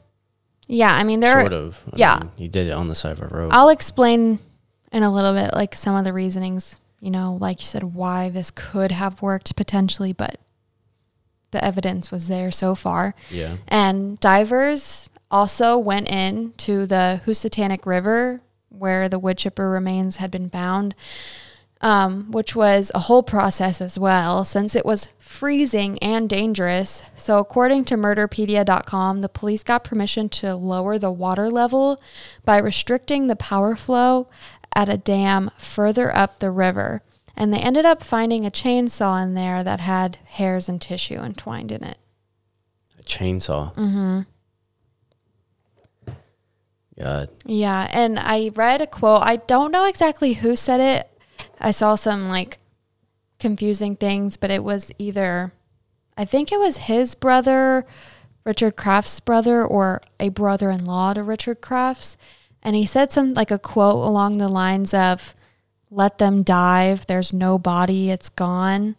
yeah, 0.67 0.93
I 0.93 1.03
mean 1.03 1.19
there 1.19 1.41
sort 1.41 1.53
of. 1.53 1.81
I 1.87 1.95
yeah. 1.95 2.19
mean, 2.21 2.31
he 2.35 2.47
did 2.47 2.67
it 2.67 2.71
on 2.71 2.87
the 2.87 2.95
side 2.95 3.19
of 3.19 3.21
a 3.21 3.27
road. 3.27 3.49
I'll 3.51 3.69
explain 3.69 4.39
in 4.91 5.03
a 5.03 5.11
little 5.11 5.33
bit 5.33 5.53
like 5.53 5.75
some 5.75 5.95
of 5.95 6.03
the 6.03 6.13
reasonings, 6.13 6.79
you 6.99 7.11
know, 7.11 7.37
like 7.39 7.59
you 7.59 7.65
said, 7.65 7.83
why 7.83 8.29
this 8.29 8.51
could 8.51 8.91
have 8.91 9.21
worked 9.21 9.55
potentially, 9.55 10.13
but 10.13 10.39
the 11.51 11.63
evidence 11.63 12.11
was 12.11 12.27
there 12.27 12.51
so 12.51 12.75
far. 12.75 13.15
yeah. 13.29 13.57
And 13.67 14.19
divers 14.19 15.09
also 15.31 15.77
went 15.77 16.09
in 16.09 16.53
to 16.57 16.85
the 16.85 17.21
Housatonic 17.25 17.85
River 17.85 18.41
where 18.69 19.07
the 19.07 19.19
wood 19.19 19.37
chipper 19.37 19.69
remains 19.69 20.17
had 20.17 20.31
been 20.31 20.49
found, 20.49 20.95
um, 21.81 22.31
which 22.31 22.55
was 22.55 22.91
a 22.95 22.99
whole 22.99 23.23
process 23.23 23.81
as 23.81 23.99
well, 23.99 24.43
since 24.45 24.75
it 24.75 24.85
was 24.85 25.09
freezing 25.19 25.99
and 25.99 26.29
dangerous. 26.29 27.09
So, 27.15 27.39
according 27.39 27.85
to 27.85 27.95
murderpedia.com, 27.95 29.21
the 29.21 29.29
police 29.29 29.63
got 29.63 29.83
permission 29.83 30.29
to 30.29 30.55
lower 30.55 30.97
the 30.97 31.11
water 31.11 31.49
level 31.49 32.01
by 32.43 32.57
restricting 32.57 33.27
the 33.27 33.35
power 33.35 33.75
flow 33.75 34.29
at 34.75 34.89
a 34.89 34.97
dam 34.97 35.51
further 35.57 36.15
up 36.15 36.39
the 36.39 36.51
river. 36.51 37.01
And 37.37 37.53
they 37.53 37.59
ended 37.59 37.85
up 37.85 38.03
finding 38.03 38.45
a 38.45 38.51
chainsaw 38.51 39.21
in 39.21 39.33
there 39.33 39.63
that 39.63 39.81
had 39.81 40.17
hairs 40.25 40.69
and 40.69 40.81
tissue 40.81 41.19
entwined 41.19 41.71
in 41.71 41.83
it. 41.83 41.97
A 42.97 43.03
chainsaw. 43.03 43.75
Mm-hmm. 43.75 44.21
God. 46.97 47.29
Yeah, 47.45 47.89
and 47.91 48.17
I 48.17 48.51
read 48.55 48.81
a 48.81 48.87
quote. 48.87 49.21
I 49.23 49.35
don't 49.35 49.71
know 49.71 49.85
exactly 49.85 50.33
who 50.33 50.55
said 50.55 50.79
it. 50.79 51.11
I 51.59 51.71
saw 51.71 51.95
some 51.95 52.29
like 52.29 52.57
confusing 53.39 53.95
things, 53.95 54.37
but 54.37 54.51
it 54.51 54.63
was 54.63 54.91
either 54.97 55.51
I 56.17 56.25
think 56.25 56.51
it 56.51 56.59
was 56.59 56.77
his 56.77 57.15
brother, 57.15 57.85
Richard 58.45 58.75
Crafts' 58.75 59.19
brother, 59.19 59.65
or 59.65 60.01
a 60.19 60.29
brother-in-law 60.29 61.13
to 61.13 61.23
Richard 61.23 61.61
Crafts, 61.61 62.17
and 62.63 62.75
he 62.75 62.85
said 62.85 63.11
some 63.11 63.33
like 63.33 63.51
a 63.51 63.59
quote 63.59 64.05
along 64.05 64.37
the 64.37 64.47
lines 64.47 64.93
of 64.93 65.35
"Let 65.89 66.17
them 66.17 66.43
dive. 66.43 67.07
There's 67.07 67.33
no 67.33 67.57
body. 67.57 68.11
It's 68.11 68.29
gone." 68.29 68.95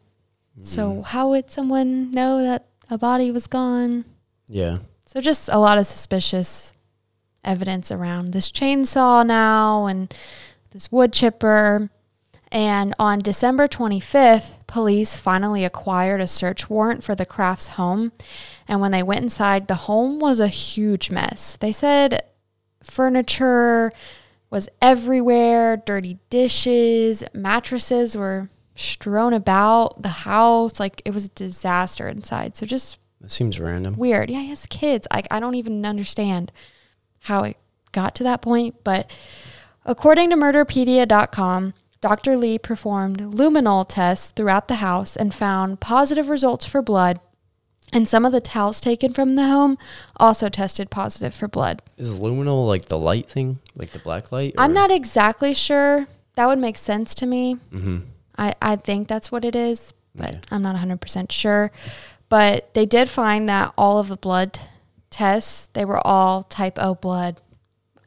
So 0.62 0.90
hmm. 0.90 1.00
how 1.02 1.30
would 1.30 1.50
someone 1.50 2.10
know 2.10 2.42
that 2.42 2.66
a 2.90 2.98
body 2.98 3.30
was 3.30 3.46
gone? 3.46 4.04
Yeah. 4.48 4.78
So 5.06 5.20
just 5.20 5.48
a 5.48 5.58
lot 5.58 5.78
of 5.78 5.86
suspicious 5.86 6.72
evidence 7.44 7.90
around 7.90 8.32
this 8.32 8.50
chainsaw 8.50 9.24
now 9.24 9.86
and 9.86 10.12
this 10.70 10.90
wood 10.90 11.12
chipper. 11.12 11.90
And 12.56 12.94
on 12.98 13.18
December 13.18 13.68
25th, 13.68 14.54
police 14.66 15.14
finally 15.14 15.62
acquired 15.62 16.22
a 16.22 16.26
search 16.26 16.70
warrant 16.70 17.04
for 17.04 17.14
the 17.14 17.26
Crafts 17.26 17.68
home. 17.68 18.12
And 18.66 18.80
when 18.80 18.92
they 18.92 19.02
went 19.02 19.20
inside, 19.24 19.68
the 19.68 19.74
home 19.74 20.18
was 20.20 20.40
a 20.40 20.48
huge 20.48 21.10
mess. 21.10 21.56
They 21.56 21.70
said 21.70 22.22
furniture 22.82 23.92
was 24.48 24.70
everywhere, 24.80 25.76
dirty 25.76 26.18
dishes, 26.30 27.22
mattresses 27.34 28.16
were 28.16 28.48
strewn 28.74 29.34
about 29.34 30.00
the 30.00 30.08
house. 30.08 30.80
Like 30.80 31.02
it 31.04 31.12
was 31.12 31.26
a 31.26 31.30
disaster 31.30 32.08
inside. 32.08 32.56
So 32.56 32.64
just 32.64 32.96
That 33.20 33.30
seems 33.30 33.60
random. 33.60 33.96
weird. 33.98 34.30
Yeah, 34.30 34.40
he 34.40 34.48
has 34.48 34.64
kids. 34.64 35.06
I, 35.10 35.22
I 35.30 35.40
don't 35.40 35.56
even 35.56 35.84
understand 35.84 36.52
how 37.20 37.42
it 37.42 37.58
got 37.92 38.14
to 38.14 38.22
that 38.22 38.40
point. 38.40 38.76
But 38.82 39.10
according 39.84 40.30
to 40.30 40.36
murderpedia.com, 40.36 41.74
Dr. 42.06 42.36
Lee 42.36 42.56
performed 42.56 43.18
luminol 43.18 43.84
tests 43.88 44.30
throughout 44.30 44.68
the 44.68 44.76
house 44.76 45.16
and 45.16 45.34
found 45.34 45.80
positive 45.80 46.28
results 46.28 46.64
for 46.64 46.80
blood. 46.80 47.18
And 47.92 48.08
some 48.08 48.24
of 48.24 48.30
the 48.30 48.40
towels 48.40 48.80
taken 48.80 49.12
from 49.12 49.34
the 49.34 49.48
home 49.48 49.76
also 50.16 50.48
tested 50.48 50.88
positive 50.88 51.34
for 51.34 51.48
blood. 51.48 51.82
Is 51.96 52.20
luminol 52.20 52.64
like 52.68 52.84
the 52.86 52.96
light 52.96 53.28
thing? 53.28 53.58
Like 53.74 53.90
the 53.90 53.98
black 53.98 54.30
light? 54.30 54.54
I'm 54.56 54.72
not 54.72 54.92
exactly 54.92 55.52
sure. 55.52 56.06
That 56.36 56.46
would 56.46 56.60
make 56.60 56.76
sense 56.76 57.12
to 57.16 57.26
me. 57.26 57.56
Mm-hmm. 57.72 57.98
I, 58.38 58.54
I 58.62 58.76
think 58.76 59.08
that's 59.08 59.32
what 59.32 59.44
it 59.44 59.56
is, 59.56 59.92
but 60.14 60.28
Okay. 60.28 60.40
I'm 60.52 60.62
not 60.62 60.76
100% 60.76 61.32
sure. 61.32 61.72
But 62.28 62.72
they 62.74 62.86
did 62.86 63.08
find 63.08 63.48
that 63.48 63.74
all 63.76 63.98
of 63.98 64.06
the 64.06 64.16
blood 64.16 64.60
tests, 65.10 65.70
they 65.72 65.84
were 65.84 66.06
all 66.06 66.44
type 66.44 66.78
O 66.80 66.94
blood, 66.94 67.40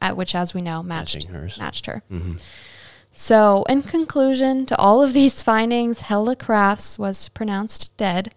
at 0.00 0.16
which, 0.16 0.34
as 0.34 0.54
we 0.54 0.62
know, 0.62 0.82
matched, 0.82 1.24
hers. 1.24 1.58
matched 1.58 1.84
her. 1.84 2.02
Mm-hmm. 2.10 2.36
So, 3.12 3.64
in 3.68 3.82
conclusion 3.82 4.66
to 4.66 4.78
all 4.78 5.02
of 5.02 5.12
these 5.12 5.42
findings, 5.50 6.00
Helle 6.00 6.34
Crafts 6.36 6.98
was 6.98 7.28
pronounced 7.30 7.96
dead. 7.96 8.34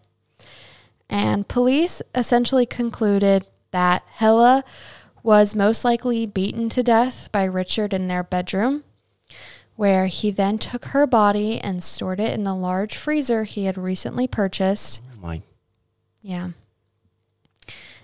And 1.09 1.47
police 1.47 2.01
essentially 2.15 2.65
concluded 2.65 3.47
that 3.71 4.03
Helle 4.09 4.63
was 5.21 5.55
most 5.55 5.85
likely 5.85 6.25
beaten 6.25 6.69
to 6.69 6.83
death 6.83 7.29
by 7.31 7.43
Richard 7.43 7.93
in 7.93 8.07
their 8.07 8.23
bedroom, 8.23 8.83
where 9.75 10.07
he 10.07 10.31
then 10.31 10.57
took 10.57 10.85
her 10.85 11.07
body 11.07 11.59
and 11.59 11.83
stored 11.83 12.19
it 12.19 12.33
in 12.33 12.43
the 12.43 12.53
large 12.53 12.97
freezer 12.97 13.43
he 13.43 13.65
had 13.65 13.77
recently 13.77 14.27
purchased. 14.27 15.01
Oh 15.13 15.27
my. 15.27 15.41
Yeah. 16.21 16.49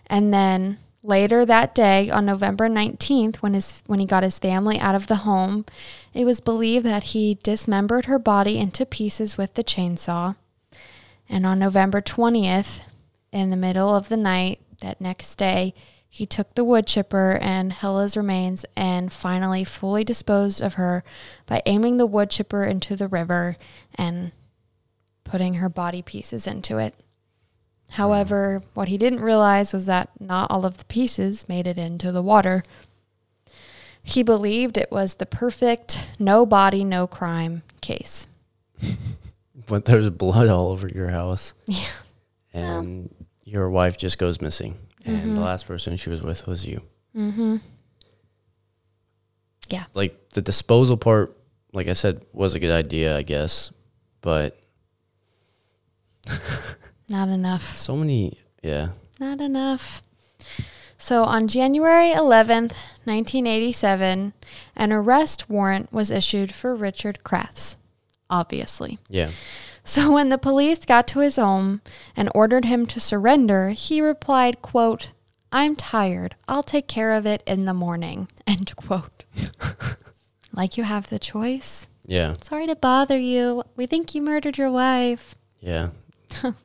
And 0.08 0.34
then 0.34 0.80
later 1.04 1.46
that 1.46 1.74
day, 1.74 2.10
on 2.10 2.26
November 2.26 2.68
19th, 2.68 3.38
when 3.38 3.54
his 3.54 3.84
when 3.86 4.00
he 4.00 4.06
got 4.06 4.24
his 4.24 4.40
family 4.40 4.80
out 4.80 4.96
of 4.96 5.08
the 5.08 5.18
home, 5.18 5.66
it 6.14 6.26
was 6.26 6.42
believed 6.42 6.86
that 6.86 7.04
he 7.04 7.40
dismembered 7.44 8.06
her 8.06 8.20
body 8.20 8.58
into 8.58 8.86
pieces 8.86 9.38
with 9.38 9.54
the 9.54 9.64
chainsaw. 9.64 10.36
And 11.28 11.46
on 11.46 11.60
November 11.60 12.02
20th, 12.02 12.82
in 13.32 13.50
the 13.50 13.56
middle 13.56 13.96
of 13.96 14.10
the 14.10 14.18
night, 14.18 14.60
that 14.82 15.00
next 15.00 15.36
day, 15.36 15.74
he 16.10 16.26
took 16.26 16.56
the 16.56 16.64
wood 16.64 16.88
chipper 16.88 17.38
and 17.40 17.72
Helle's 17.72 18.18
remains 18.18 18.66
and 18.76 19.14
finally 19.14 19.64
fully 19.64 20.04
disposed 20.04 20.60
of 20.60 20.74
her 20.74 21.04
by 21.46 21.62
aiming 21.68 21.98
the 21.98 22.08
wood 22.08 22.32
chipper 22.32 22.64
into 22.64 22.96
the 22.96 23.08
river 23.08 23.56
and 23.94 24.32
putting 25.24 25.56
her 25.56 25.70
body 25.70 26.02
pieces 26.02 26.48
into 26.48 26.80
it. 26.80 26.96
However, 27.92 28.62
what 28.74 28.88
he 28.88 28.98
didn't 28.98 29.22
realize 29.22 29.74
was 29.74 29.86
that 29.88 30.10
not 30.20 30.52
all 30.52 30.66
of 30.66 30.78
the 30.78 30.86
pieces 30.86 31.50
made 31.50 31.66
it 31.68 31.78
into 31.78 32.12
the 32.12 32.22
water. 32.22 32.64
He 34.04 34.24
believed 34.24 34.78
it 34.78 34.92
was 34.92 35.16
the 35.16 35.26
perfect 35.26 36.08
no 36.20 36.46
body, 36.46 36.84
no 36.84 37.08
crime 37.08 37.64
case. 37.82 38.28
But 39.68 39.86
there's 39.86 40.10
blood 40.10 40.50
all 40.50 40.70
over 40.70 40.88
your 40.88 41.10
house. 41.10 41.54
Yeah. 41.68 41.86
And 42.56 43.14
your 43.44 43.70
wife 43.70 43.98
just 44.00 44.18
goes 44.18 44.42
missing. 44.42 44.74
And 45.06 45.36
the 45.36 45.40
Mhm. 45.42 45.44
last 45.44 45.68
person 45.68 45.96
she 45.96 46.10
was 46.10 46.24
with 46.24 46.48
was 46.48 46.66
you. 46.66 46.82
Mm-hmm. 47.16 47.58
Yeah. 49.70 49.84
Like 49.94 50.32
the 50.32 50.42
disposal 50.42 50.98
part, 50.98 51.38
like 51.72 51.88
I 51.88 51.94
said, 51.94 52.26
was 52.34 52.56
a 52.56 52.60
good 52.60 52.72
idea, 52.72 53.16
I 53.16 53.22
guess. 53.22 53.72
But 54.22 54.60
Not 57.10 57.28
enough. 57.30 57.76
so 57.76 57.96
many, 57.96 58.40
yeah. 58.64 58.90
Not 59.20 59.42
enough. 59.42 60.02
So 60.98 61.24
on 61.24 61.48
January 61.48 62.12
11th, 62.12 62.76
1987, 63.06 64.34
an 64.76 64.92
arrest 64.92 65.50
warrant 65.50 65.92
was 65.92 66.12
issued 66.12 66.54
for 66.54 66.76
Richard 66.76 67.24
Crafts, 67.24 67.78
obviously. 68.30 69.00
Yeah. 69.08 69.32
So 69.84 70.12
when 70.12 70.30
the 70.30 70.38
police 70.38 70.86
got 70.86 71.08
to 71.08 71.20
his 71.20 71.38
home 71.38 71.82
and 72.16 72.30
ordered 72.36 72.66
him 72.66 72.86
to 72.88 73.00
surrender, 73.00 73.70
he 73.70 74.02
replied, 74.02 74.62
quote, 74.62 75.12
I'm 75.52 75.76
tired. 75.76 76.36
I'll 76.48 76.62
take 76.64 76.88
care 76.88 77.14
of 77.14 77.26
it 77.26 77.42
in 77.48 77.66
the 77.66 77.74
morning. 77.74 78.28
End 78.48 78.76
quote. 78.76 79.24
like 80.54 80.78
you 80.78 80.84
have 80.84 81.08
the 81.08 81.18
choice. 81.18 81.88
Yeah. 82.06 82.34
Sorry 82.42 82.68
to 82.68 82.76
bother 82.76 83.18
you. 83.18 83.64
We 83.76 83.86
think 83.86 84.14
you 84.14 84.22
murdered 84.22 84.58
your 84.58 84.72
wife. 84.72 85.36
Yeah. 85.60 85.90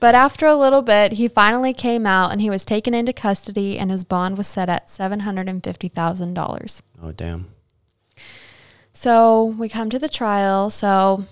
But 0.00 0.14
after 0.14 0.46
a 0.46 0.54
little 0.54 0.82
bit, 0.82 1.12
he 1.12 1.26
finally 1.26 1.72
came 1.72 2.06
out 2.06 2.30
and 2.30 2.40
he 2.40 2.50
was 2.50 2.64
taken 2.64 2.94
into 2.94 3.12
custody 3.12 3.78
and 3.78 3.90
his 3.90 4.04
bond 4.04 4.38
was 4.38 4.46
set 4.46 4.68
at 4.68 4.86
$750,000. 4.86 6.82
Oh 7.02 7.12
damn. 7.12 7.48
So 8.92 9.44
we 9.44 9.68
come 9.68 9.90
to 9.90 9.98
the 9.98 10.08
trial. 10.08 10.70
So 10.70 11.24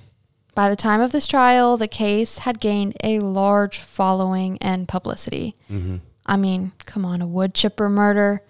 by 0.55 0.69
the 0.69 0.77
time 0.77 1.01
of 1.01 1.13
this 1.13 1.27
trial, 1.27 1.77
the 1.77 1.89
case 1.89 2.39
had 2.39 2.61
gained 2.61 2.97
a 3.05 3.21
large 3.21 3.79
following 3.79 4.59
and 4.61 4.89
publicity. 4.89 5.55
Mm-hmm. 5.71 5.97
I 6.25 6.37
mean, 6.37 6.73
come 6.87 7.05
on, 7.05 7.23
a 7.23 7.27
wood 7.27 7.55
chipper 7.55 7.89
murder. 7.89 8.43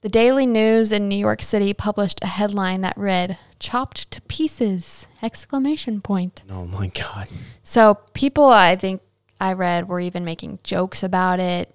The 0.00 0.08
Daily 0.08 0.46
News 0.46 0.92
in 0.92 1.08
New 1.08 1.16
York 1.16 1.42
City 1.42 1.74
published 1.74 2.22
a 2.22 2.28
headline 2.28 2.82
that 2.82 2.96
read 2.96 3.36
"chopped 3.58 4.10
to 4.12 4.20
pieces!" 4.22 5.08
exclamation 5.22 6.00
point. 6.00 6.44
Oh 6.48 6.64
my 6.66 6.86
god. 6.88 7.26
So 7.64 7.94
people 8.14 8.44
I 8.46 8.76
think 8.76 9.02
I 9.40 9.52
read 9.54 9.88
were 9.88 9.98
even 10.00 10.24
making 10.24 10.60
jokes 10.62 11.02
about 11.02 11.40
it. 11.40 11.74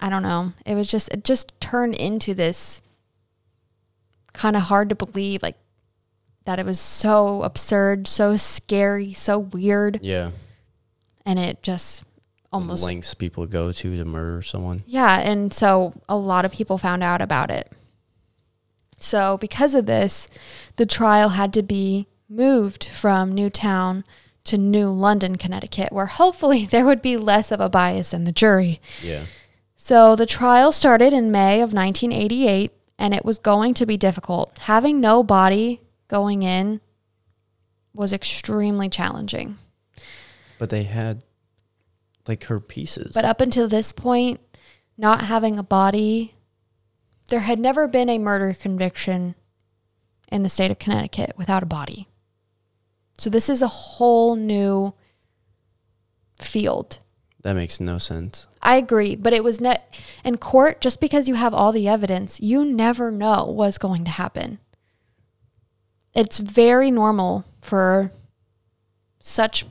I 0.00 0.10
don't 0.10 0.24
know. 0.24 0.52
It 0.66 0.74
was 0.74 0.88
just 0.90 1.08
it 1.10 1.22
just 1.24 1.52
turned 1.60 1.94
into 1.94 2.34
this 2.34 2.82
kind 4.32 4.56
of 4.56 4.62
hard 4.62 4.88
to 4.88 4.96
believe 4.96 5.40
like 5.42 5.56
that 6.44 6.58
it 6.58 6.66
was 6.66 6.80
so 6.80 7.42
absurd, 7.44 8.08
so 8.08 8.36
scary, 8.36 9.12
so 9.12 9.38
weird 9.38 10.00
Yeah. 10.02 10.32
and 11.24 11.38
it 11.38 11.62
just 11.62 12.02
almost 12.54 12.84
lengths 12.84 13.14
people 13.14 13.46
go 13.46 13.72
to 13.72 13.96
to 13.96 14.04
murder 14.04 14.42
someone. 14.42 14.82
Yeah, 14.86 15.18
and 15.18 15.52
so 15.52 15.94
a 16.08 16.16
lot 16.16 16.44
of 16.44 16.52
people 16.52 16.78
found 16.78 17.02
out 17.02 17.20
about 17.20 17.50
it. 17.50 17.70
So, 18.98 19.36
because 19.36 19.74
of 19.74 19.86
this, 19.86 20.28
the 20.76 20.86
trial 20.86 21.30
had 21.30 21.52
to 21.54 21.62
be 21.62 22.06
moved 22.28 22.84
from 22.84 23.32
Newtown 23.32 24.04
to 24.44 24.56
New 24.56 24.88
London, 24.88 25.36
Connecticut, 25.36 25.92
where 25.92 26.06
hopefully 26.06 26.64
there 26.70 26.86
would 26.86 27.02
be 27.02 27.16
less 27.16 27.50
of 27.50 27.60
a 27.60 27.68
bias 27.68 28.14
in 28.14 28.24
the 28.24 28.32
jury. 28.32 28.80
Yeah. 29.02 29.24
So, 29.76 30.16
the 30.16 30.26
trial 30.26 30.72
started 30.72 31.12
in 31.12 31.30
May 31.30 31.56
of 31.56 31.72
1988, 31.72 32.72
and 32.98 33.12
it 33.12 33.24
was 33.24 33.38
going 33.38 33.74
to 33.74 33.84
be 33.84 33.96
difficult. 33.96 34.56
Having 34.58 35.00
no 35.00 35.22
body 35.22 35.82
going 36.08 36.42
in 36.42 36.80
was 37.92 38.12
extremely 38.12 38.88
challenging. 38.88 39.58
But 40.58 40.70
they 40.70 40.84
had 40.84 41.24
like 42.26 42.44
her 42.44 42.60
pieces. 42.60 43.12
But 43.14 43.24
up 43.24 43.40
until 43.40 43.68
this 43.68 43.92
point, 43.92 44.40
not 44.96 45.22
having 45.22 45.58
a 45.58 45.62
body, 45.62 46.34
there 47.28 47.40
had 47.40 47.58
never 47.58 47.88
been 47.88 48.08
a 48.08 48.18
murder 48.18 48.54
conviction 48.54 49.34
in 50.30 50.42
the 50.42 50.48
state 50.48 50.70
of 50.70 50.78
Connecticut 50.78 51.32
without 51.36 51.62
a 51.62 51.66
body. 51.66 52.08
So 53.18 53.30
this 53.30 53.48
is 53.48 53.62
a 53.62 53.68
whole 53.68 54.36
new 54.36 54.94
field. 56.40 56.98
that 57.42 57.54
makes 57.54 57.78
no 57.78 57.98
sense. 57.98 58.48
I 58.62 58.76
agree, 58.76 59.14
but 59.14 59.32
it 59.32 59.44
was 59.44 59.60
net 59.60 59.94
in 60.24 60.38
court 60.38 60.80
just 60.80 61.00
because 61.00 61.28
you 61.28 61.34
have 61.34 61.54
all 61.54 61.72
the 61.72 61.86
evidence, 61.86 62.40
you 62.40 62.64
never 62.64 63.10
know 63.10 63.44
what's 63.44 63.78
going 63.78 64.04
to 64.04 64.10
happen. 64.10 64.58
It's 66.14 66.38
very 66.38 66.90
normal 66.90 67.44
for 67.60 68.12
such 69.20 69.66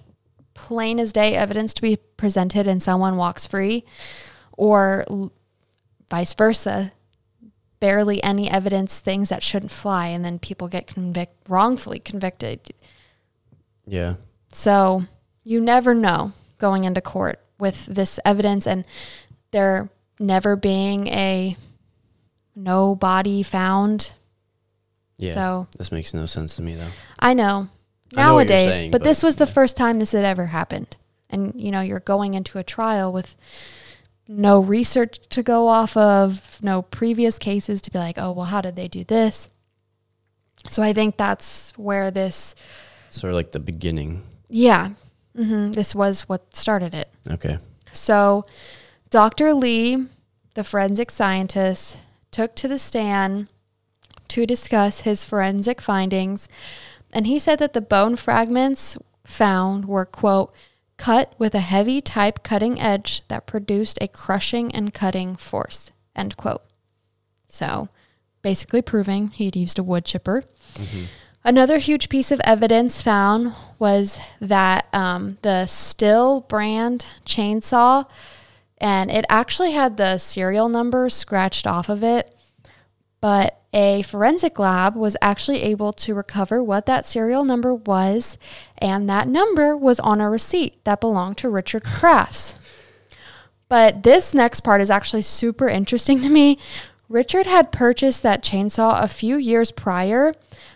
plain 0.53 0.99
as 0.99 1.13
day 1.13 1.35
evidence 1.35 1.73
to 1.75 1.81
be 1.81 1.97
presented 2.17 2.67
and 2.67 2.81
someone 2.81 3.17
walks 3.17 3.45
free 3.45 3.83
or 4.53 5.05
l- 5.09 5.31
vice 6.09 6.33
versa. 6.33 6.91
Barely 7.79 8.23
any 8.23 8.49
evidence, 8.49 9.01
things 9.01 9.27
that 9.27 9.43
shouldn't 9.43 9.71
fly, 9.71 10.07
and 10.07 10.23
then 10.23 10.39
people 10.39 10.69
get 10.69 10.87
convict 10.87 11.35
wrongfully 11.49 11.99
convicted. 11.99 12.73
Yeah. 13.85 14.15
So 14.53 15.03
you 15.43 15.59
never 15.59 15.93
know 15.93 16.31
going 16.59 16.85
into 16.85 17.01
court 17.01 17.41
with 17.59 17.85
this 17.87 18.19
evidence 18.23 18.65
and 18.65 18.85
there 19.51 19.89
never 20.19 20.55
being 20.55 21.07
a 21.09 21.57
no 22.55 22.95
body 22.95 23.43
found. 23.43 24.13
Yeah. 25.17 25.33
So 25.33 25.67
this 25.77 25.91
makes 25.91 26.13
no 26.13 26.25
sense 26.25 26.55
to 26.55 26.61
me 26.61 26.75
though. 26.75 26.91
I 27.19 27.33
know 27.33 27.67
I 28.15 28.23
know 28.25 28.33
what 28.35 28.49
you're 28.49 28.57
nowadays, 28.57 28.75
saying, 28.77 28.91
but, 28.91 28.99
but- 28.99 29.03
this 29.05 29.23
was 29.23 29.35
the 29.37 29.47
first 29.47 29.77
time 29.77 29.99
this 29.99 30.11
had 30.11 30.25
ever 30.25 30.47
happened. 30.47 30.95
And 31.29 31.53
you 31.55 31.71
know, 31.71 31.81
you're 31.81 31.99
going 31.99 32.33
into 32.35 32.57
a 32.59 32.63
trial 32.63 33.11
with 33.11 33.35
no 34.27 34.59
research 34.59 35.17
to 35.29 35.41
go 35.43 35.67
off 35.67 35.97
of, 35.97 36.59
no 36.63 36.81
previous 36.83 37.37
cases 37.39 37.81
to 37.83 37.91
be 37.91 37.97
like, 37.99 38.17
oh, 38.17 38.31
well, 38.31 38.45
how 38.45 38.61
did 38.61 38.75
they 38.75 38.87
do 38.87 39.03
this? 39.03 39.49
So 40.69 40.81
I 40.83 40.93
think 40.93 41.17
that's 41.17 41.73
where 41.75 42.09
this, 42.11 42.55
Sort 43.09 43.31
of 43.31 43.35
like 43.35 43.51
the 43.51 43.59
beginning. 43.59 44.23
yeah, 44.49 44.91
hmm 45.35 45.71
this 45.71 45.93
was 45.95 46.21
what 46.29 46.55
started 46.55 46.93
it. 46.93 47.09
Okay. 47.29 47.57
So, 47.91 48.45
Dr. 49.09 49.53
Lee, 49.53 50.05
the 50.55 50.63
forensic 50.63 51.11
scientist, 51.11 51.99
took 52.31 52.55
to 52.55 52.67
the 52.67 52.79
stand 52.79 53.47
to 54.29 54.45
discuss 54.45 55.01
his 55.01 55.23
forensic 55.25 55.81
findings, 55.81 56.47
and 57.13 57.27
he 57.27 57.39
said 57.39 57.59
that 57.59 57.73
the 57.73 57.81
bone 57.81 58.15
fragments 58.15 58.97
found 59.25 59.85
were, 59.85 60.05
quote, 60.05 60.53
cut 60.97 61.33
with 61.37 61.55
a 61.55 61.59
heavy 61.59 62.01
type 62.01 62.43
cutting 62.43 62.79
edge 62.79 63.27
that 63.27 63.45
produced 63.47 63.97
a 64.01 64.07
crushing 64.07 64.73
and 64.73 64.93
cutting 64.93 65.35
force, 65.35 65.91
end 66.15 66.37
quote. 66.37 66.61
So, 67.47 67.89
basically 68.41 68.81
proving 68.81 69.29
he'd 69.29 69.55
used 69.55 69.79
a 69.79 69.83
wood 69.83 70.05
chipper. 70.05 70.43
Another 71.45 71.77
huge 71.77 72.07
piece 72.07 72.31
of 72.31 72.39
evidence 72.45 73.01
found 73.01 73.53
was 73.77 74.17
that 74.39 74.87
um, 74.93 75.37
the 75.41 75.65
Stihl 75.67 76.47
brand 76.47 77.05
chainsaw, 77.25 78.09
and 78.77 79.11
it 79.11 79.25
actually 79.29 79.71
had 79.71 79.97
the 79.97 80.17
serial 80.17 80.69
number 80.69 81.09
scratched 81.09 81.67
off 81.67 81.89
of 81.89 82.01
it, 82.03 82.33
but 83.23 83.61
a 83.71 84.01
forensic 84.01 84.59
lab 84.59 84.97
was 84.97 85.15
actually 85.21 85.63
able 85.63 85.93
to 85.93 86.13
recover 86.13 86.61
what 86.61 86.85
that 86.87 87.05
serial 87.05 87.45
number 87.45 87.73
was, 87.73 88.37
and 88.79 89.09
that 89.09 89.29
number 89.29 89.77
was 89.77 89.97
on 90.01 90.19
a 90.19 90.29
receipt 90.29 90.83
that 90.83 90.99
belonged 90.99 91.37
to 91.37 91.47
Richard 91.47 91.83
Crafts. 91.85 92.55
But 93.69 94.03
this 94.03 94.33
next 94.33 94.59
part 94.59 94.81
is 94.81 94.91
actually 94.91 95.21
super 95.21 95.69
interesting 95.69 96.19
to 96.19 96.27
me. 96.27 96.59
Richard 97.07 97.45
had 97.45 97.71
purchased 97.71 98.23
that 98.23 98.43
chainsaw 98.43 99.01
a 99.01 99.07
few 99.07 99.37
years 99.37 99.71
prior, 99.71 100.33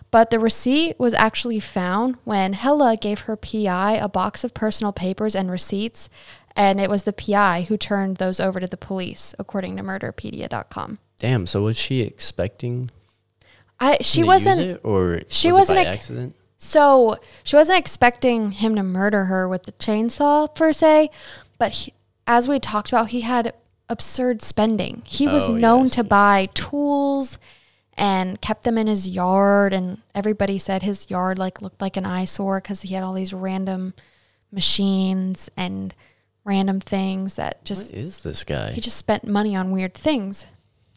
but 0.10 0.30
the 0.30 0.40
receipt 0.40 0.98
was 0.98 1.14
actually 1.16 1.60
found 1.60 2.16
when 2.24 2.54
Helle 2.54 2.96
gave 2.96 3.22
her 3.22 3.36
PI 3.36 3.96
a 3.96 4.08
box 4.08 4.46
of 4.46 4.54
personal 4.54 4.94
papers 4.94 5.36
and 5.36 5.52
receipts, 5.52 6.10
and 6.56 6.80
it 6.80 6.90
was 6.90 7.04
the 7.04 7.12
PI 7.12 7.64
who 7.64 7.76
turned 7.76 8.18
those 8.18 8.40
over 8.40 8.62
to 8.62 8.68
the 8.68 8.78
police, 8.78 9.36
according 9.38 9.76
to 9.76 9.84
murderpedia.com. 9.84 11.00
Damn. 11.20 11.46
So 11.48 11.64
was 11.64 11.78
she 11.78 12.02
expecting? 12.02 12.90
I 13.80 13.98
she 14.02 14.24
wasn't 14.24 14.80
or 14.84 15.22
she 15.30 15.52
was 15.52 15.70
wasn't 15.70 15.80
it 15.80 15.84
by 15.84 15.88
ex- 15.90 15.98
accident. 15.98 16.36
So 16.58 17.16
she 17.44 17.56
wasn't 17.56 17.78
expecting 17.80 18.52
him 18.52 18.76
to 18.76 18.84
murder 18.84 19.26
her 19.26 19.48
with 19.48 19.64
the 19.64 19.72
chainsaw 19.74 20.54
per 20.54 20.74
se, 20.74 21.12
but 21.60 21.72
he, 21.72 21.94
as 22.26 22.48
we 22.48 22.60
talked 22.60 22.90
about, 22.90 23.10
he 23.10 23.22
had 23.22 23.54
absurd 23.90 24.42
spending. 24.42 25.04
He 25.06 25.28
was 25.28 25.48
Oh, 25.48 25.54
known 25.54 25.90
to 25.92 26.04
buy 26.04 26.50
tools 26.56 27.38
and 27.94 28.42
kept 28.42 28.64
them 28.64 28.78
in 28.78 28.88
his 28.88 29.08
yard, 29.08 29.72
and 29.74 30.00
everybody 30.16 30.58
said 30.58 30.82
his 30.82 31.10
yard 31.12 31.38
like 31.38 31.62
looked 31.62 31.80
like 31.82 31.96
an 31.98 32.06
eyesore 32.08 32.60
because 32.60 32.82
he 32.82 32.96
had 32.96 33.04
all 33.04 33.14
these 33.14 33.34
random 33.34 33.94
machines 34.52 35.50
and 35.56 35.94
random 36.44 36.80
things 36.80 37.36
that 37.36 37.64
just 37.66 37.92
What 37.92 37.98
is 38.04 38.24
this 38.24 38.44
guy? 38.44 38.72
he 38.72 38.82
just 38.82 38.98
spent 38.98 39.28
money 39.28 39.56
on 39.56 39.72
weird 39.72 39.94
things. 39.94 40.48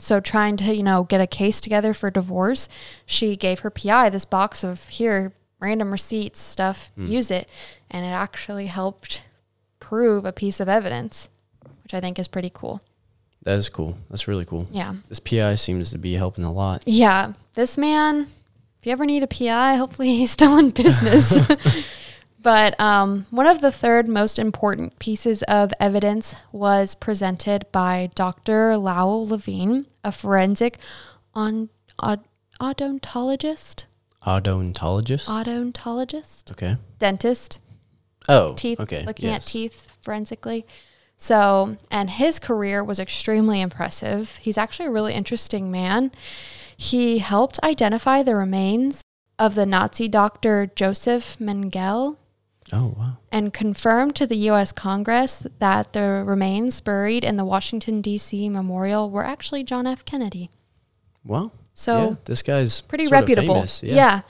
So 0.01 0.19
trying 0.19 0.57
to, 0.59 0.75
you 0.75 0.83
know, 0.83 1.05
get 1.05 1.21
a 1.21 1.27
case 1.27 1.61
together 1.61 1.93
for 1.95 2.11
divorce, 2.11 2.69
she 3.07 3.37
gave 3.37 3.61
her 3.61 3.71
PI 3.71 4.09
this 4.09 4.25
box 4.25 4.65
of 4.65 4.89
here, 4.89 5.33
random 5.61 5.93
receipts, 5.93 6.41
stuff, 6.41 6.91
Hmm. 6.97 7.07
use 7.07 7.31
it. 7.31 7.51
And 7.91 8.05
it 8.05 8.09
actually 8.09 8.67
helped 8.67 9.23
prove 9.79 10.25
a 10.25 10.33
piece 10.33 10.59
of 10.59 10.69
evidence, 10.69 11.29
which 11.83 11.93
I 11.95 12.01
think 12.01 12.19
is 12.19 12.29
pretty 12.29 12.51
cool. 12.53 12.81
that 13.43 13.57
is 13.57 13.71
cool. 13.71 13.97
That's 14.11 14.29
really 14.29 14.45
cool. 14.45 14.67
Yeah. 14.71 14.95
This 15.09 15.19
PI 15.19 15.55
seems 15.55 15.91
to 15.93 15.99
be 15.99 16.13
helping 16.13 16.45
a 16.45 16.53
lot. 16.53 16.83
Yeah. 16.85 17.33
This 17.55 17.79
man, 17.79 18.27
if 18.79 18.85
you 18.87 18.93
ever 18.93 19.07
need 19.07 19.23
a 19.23 19.27
PI, 19.27 19.77
hopefully 19.77 20.09
he's 20.17 20.31
still 20.31 20.59
in 20.59 20.69
business. 20.71 21.41
but 22.43 22.79
um, 22.81 23.27
one 23.31 23.47
of 23.47 23.61
the 23.61 23.73
third 23.73 24.09
most 24.09 24.39
important 24.39 24.99
pieces 24.99 25.43
of 25.43 25.73
evidence 25.79 26.35
was 26.53 26.95
presented 26.95 27.67
by 27.73 28.11
Dr. 28.15 28.77
Lowell 28.77 29.27
Levine, 29.27 29.87
a 30.05 30.13
forensic 30.13 30.79
on, 31.35 31.69
od- 31.99 32.27
odontologist, 32.61 33.85
Odontologist. 34.27 35.27
odontologist, 35.27 36.53
okay. 36.53 36.77
dentist. 36.99 37.61
Oh, 38.29 38.55
teeth, 38.55 38.79
okay. 38.81 39.05
looking 39.07 39.31
at 39.31 39.43
teeth 39.43 39.93
forensically. 40.03 40.67
So, 41.17 41.77
and 41.91 42.09
his 42.09 42.39
career 42.39 42.83
was 42.83 42.99
extremely 42.99 43.61
impressive. 43.61 44.37
He's 44.37 44.57
actually 44.57 44.87
a 44.87 44.91
really 44.91 45.13
interesting 45.13 45.71
man. 45.71 46.13
He 46.77 47.19
helped 47.19 47.59
identify 47.63 48.23
the 48.23 48.35
remains 48.35 49.03
of 49.39 49.55
the 49.55 49.67
Nazi 49.67 50.09
doctor 50.09 50.71
Joseph 50.75 51.37
Mengele 51.39 52.17
Oh, 52.73 52.95
wow. 52.97 53.17
and 53.33 53.53
confirmed 53.53 54.15
to 54.17 54.27
the 54.27 54.37
U.S. 54.37 54.73
Congress 54.73 55.45
that 55.59 55.93
the 55.93 56.23
remains 56.25 56.81
buried 56.81 57.25
in 57.25 57.37
the 57.37 57.45
Washington, 57.45 58.01
D.C. 58.01 58.49
memorial 58.49 59.11
were 59.11 59.25
actually 59.25 59.65
John 59.65 59.87
F. 59.87 60.05
Kennedy. 60.05 60.51
Well, 61.25 61.53
So, 61.75 62.11
yeah, 62.11 62.17
this 62.27 62.43
guy's 62.43 62.81
pretty 62.81 63.07
reputable. 63.09 63.55
famous, 63.55 63.83
Yeah. 63.83 64.21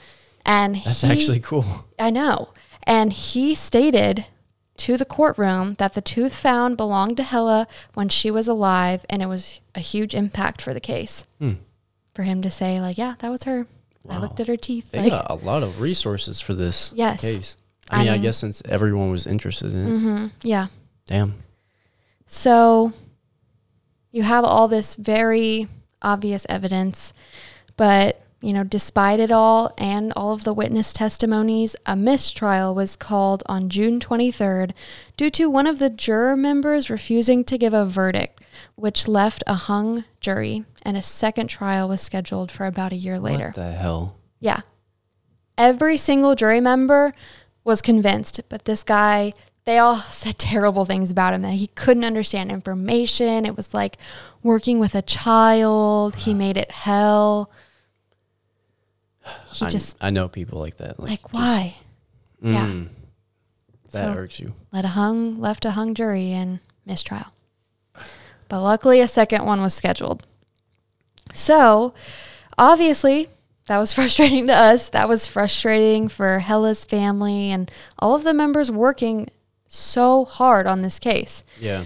And 0.45 0.75
That's 0.77 1.01
he- 1.01 1.11
actually 1.11 1.39
cool. 1.39 1.65
I 1.99 2.09
know. 2.09 2.49
And 2.83 3.13
he 3.13 3.53
stated 3.53 4.25
to 4.77 4.97
the 4.97 5.05
courtroom 5.05 5.75
that 5.75 5.93
the 5.93 6.01
tooth 6.01 6.33
found 6.33 6.75
belonged 6.77 7.17
to 7.17 7.23
Helle 7.23 7.67
when 7.93 8.09
she 8.09 8.31
was 8.31 8.47
alive, 8.47 9.05
and 9.09 9.21
it 9.21 9.27
was 9.27 9.59
a 9.75 9.79
huge 9.79 10.15
impact 10.15 10.61
for 10.61 10.73
the 10.73 10.79
case. 10.79 11.27
Hmm. 11.39 11.53
For 12.15 12.23
him 12.23 12.41
to 12.41 12.49
say, 12.49 12.81
like, 12.81 12.97
yeah, 12.97 13.13
that 13.19 13.29
was 13.29 13.43
her. 13.43 13.67
I 14.09 14.17
looked 14.17 14.39
at 14.39 14.47
her 14.47 14.57
teeth. 14.57 14.89
They 14.91 15.03
Like, 15.03 15.11
got 15.11 15.29
a 15.29 15.35
lot 15.35 15.61
of 15.61 15.79
resources 15.79 16.41
for 16.41 16.55
this 16.55 16.91
Yes. 16.95 17.21
case. 17.21 17.55
I 17.91 17.97
I 17.97 18.03
mean, 18.03 18.13
I, 18.13 18.17
guess 18.17 18.37
since 18.37 18.61
everyone 18.67 19.11
was 19.11 19.27
interested 19.27 19.73
in 19.73 19.87
it. 19.87 19.99
hmm 19.99 20.27
yeah. 20.43 20.67
Damn. 21.05 21.35
So 22.25 22.93
you 24.11 24.23
have 24.23 24.45
all 24.45 24.67
this 24.67 24.95
very 24.95 25.67
obvious 26.01 26.45
evidence, 26.49 27.13
but 27.75 28.21
you 28.41 28.53
know, 28.53 28.63
despite 28.63 29.19
it 29.19 29.31
all 29.31 29.71
and 29.77 30.11
all 30.15 30.33
of 30.33 30.43
the 30.43 30.53
witness 30.53 30.93
testimonies, 30.93 31.75
a 31.85 31.95
mistrial 31.95 32.73
was 32.73 32.95
called 32.95 33.43
on 33.45 33.69
June 33.69 33.99
23rd 33.99 34.71
due 35.15 35.29
to 35.29 35.49
one 35.49 35.67
of 35.67 35.79
the 35.79 35.91
juror 35.91 36.35
members 36.35 36.89
refusing 36.89 37.43
to 37.43 37.57
give 37.57 37.73
a 37.73 37.85
verdict, 37.85 38.41
which 38.75 39.07
left 39.07 39.43
a 39.45 39.53
hung 39.53 40.05
jury, 40.19 40.65
and 40.83 40.97
a 40.97 41.01
second 41.03 41.47
trial 41.47 41.87
was 41.87 42.01
scheduled 42.01 42.51
for 42.51 42.65
about 42.65 42.91
a 42.91 42.95
year 42.95 43.19
later. 43.19 43.47
What 43.47 43.55
the 43.55 43.73
hell? 43.73 44.17
Yeah. 44.39 44.61
Every 45.55 45.97
single 45.97 46.33
jury 46.33 46.61
member 46.61 47.13
was 47.63 47.81
convinced, 47.81 48.41
but 48.49 48.65
this 48.65 48.83
guy, 48.83 49.31
they 49.65 49.77
all 49.77 49.97
said 50.09 50.37
terrible 50.37 50.85
things 50.85 51.11
about 51.11 51.33
him 51.33 51.41
that 51.43 51.53
he 51.53 51.67
couldn't 51.67 52.03
understand 52.05 52.51
information. 52.51 53.45
It 53.45 53.55
was 53.55 53.73
like 53.73 53.97
working 54.43 54.79
with 54.79 54.95
a 54.95 55.01
child. 55.01 56.15
He 56.15 56.33
made 56.33 56.57
it 56.57 56.71
hell. 56.71 57.51
He 59.53 59.65
I, 59.65 59.69
just, 59.69 59.97
I 60.01 60.09
know 60.09 60.27
people 60.27 60.59
like 60.59 60.77
that. 60.77 60.99
like, 60.99 61.21
just- 61.21 61.33
why? 61.33 61.75
Yeah. 62.41 62.65
Mm, 62.65 62.87
that 63.91 64.05
So- 64.05 64.19
irks 64.19 64.39
you. 64.39 64.53
Let 64.71 64.83
a 64.85 64.89
hung, 64.89 65.39
left 65.39 65.63
a 65.65 65.71
hung 65.71 65.93
jury 65.93 66.31
in 66.31 66.59
mistrial. 66.85 67.25
But 68.49 68.61
luckily, 68.63 68.99
a 68.99 69.07
second 69.07 69.45
one 69.45 69.61
was 69.61 69.73
scheduled. 69.73 70.25
So, 71.33 71.93
obviously, 72.57 73.29
that 73.67 73.77
was 73.77 73.93
frustrating 73.95 74.47
to 74.47 74.53
us. 74.53 74.89
That 74.89 75.09
was 75.09 75.27
frustrating 75.27 76.07
for 76.07 76.39
Helle's 76.39 76.85
family 76.85 77.51
and 77.51 77.71
all 77.99 78.15
of 78.15 78.23
the 78.23 78.33
members 78.33 78.71
working 78.71 79.27
so 79.67 80.25
hard 80.25 80.67
on 80.67 80.81
this 80.81 80.99
case. 80.99 81.43
Yeah. 81.59 81.85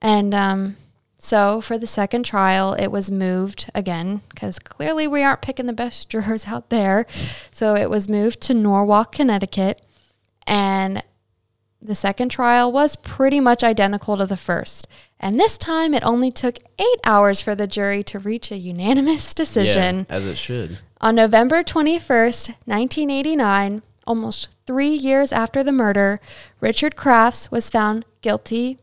And 0.00 0.34
um, 0.34 0.76
so, 1.18 1.60
for 1.62 1.78
the 1.78 1.86
second 1.86 2.24
trial, 2.24 2.74
it 2.74 2.88
was 2.88 3.10
moved 3.10 3.70
again 3.74 4.20
because 4.28 4.58
clearly 4.58 5.06
we 5.06 5.22
aren't 5.22 5.40
picking 5.40 5.66
the 5.66 5.72
best 5.72 6.08
jurors 6.10 6.46
out 6.46 6.70
there. 6.70 7.06
So, 7.50 7.74
it 7.74 7.88
was 7.88 8.08
moved 8.08 8.40
to 8.42 8.54
Norwalk, 8.54 9.12
Connecticut. 9.12 9.80
And 10.46 11.02
the 11.80 11.94
second 11.94 12.30
trial 12.30 12.70
was 12.70 12.96
pretty 12.96 13.40
much 13.40 13.64
identical 13.64 14.16
to 14.16 14.26
the 14.26 14.36
first. 14.36 14.86
And 15.18 15.40
this 15.40 15.56
time, 15.56 15.94
it 15.94 16.04
only 16.04 16.30
took 16.30 16.58
eight 16.78 17.00
hours 17.04 17.40
for 17.40 17.54
the 17.54 17.66
jury 17.66 18.02
to 18.04 18.18
reach 18.18 18.50
a 18.50 18.56
unanimous 18.56 19.32
decision. 19.34 20.06
Yeah, 20.08 20.16
as 20.16 20.26
it 20.26 20.36
should. 20.36 20.80
On 21.04 21.14
November 21.14 21.62
21st, 21.62 22.48
1989, 22.64 23.82
almost 24.06 24.48
three 24.66 24.88
years 24.88 25.32
after 25.32 25.62
the 25.62 25.70
murder, 25.70 26.18
Richard 26.62 26.96
Crafts 26.96 27.50
was 27.50 27.68
found 27.68 28.06
guilty 28.22 28.78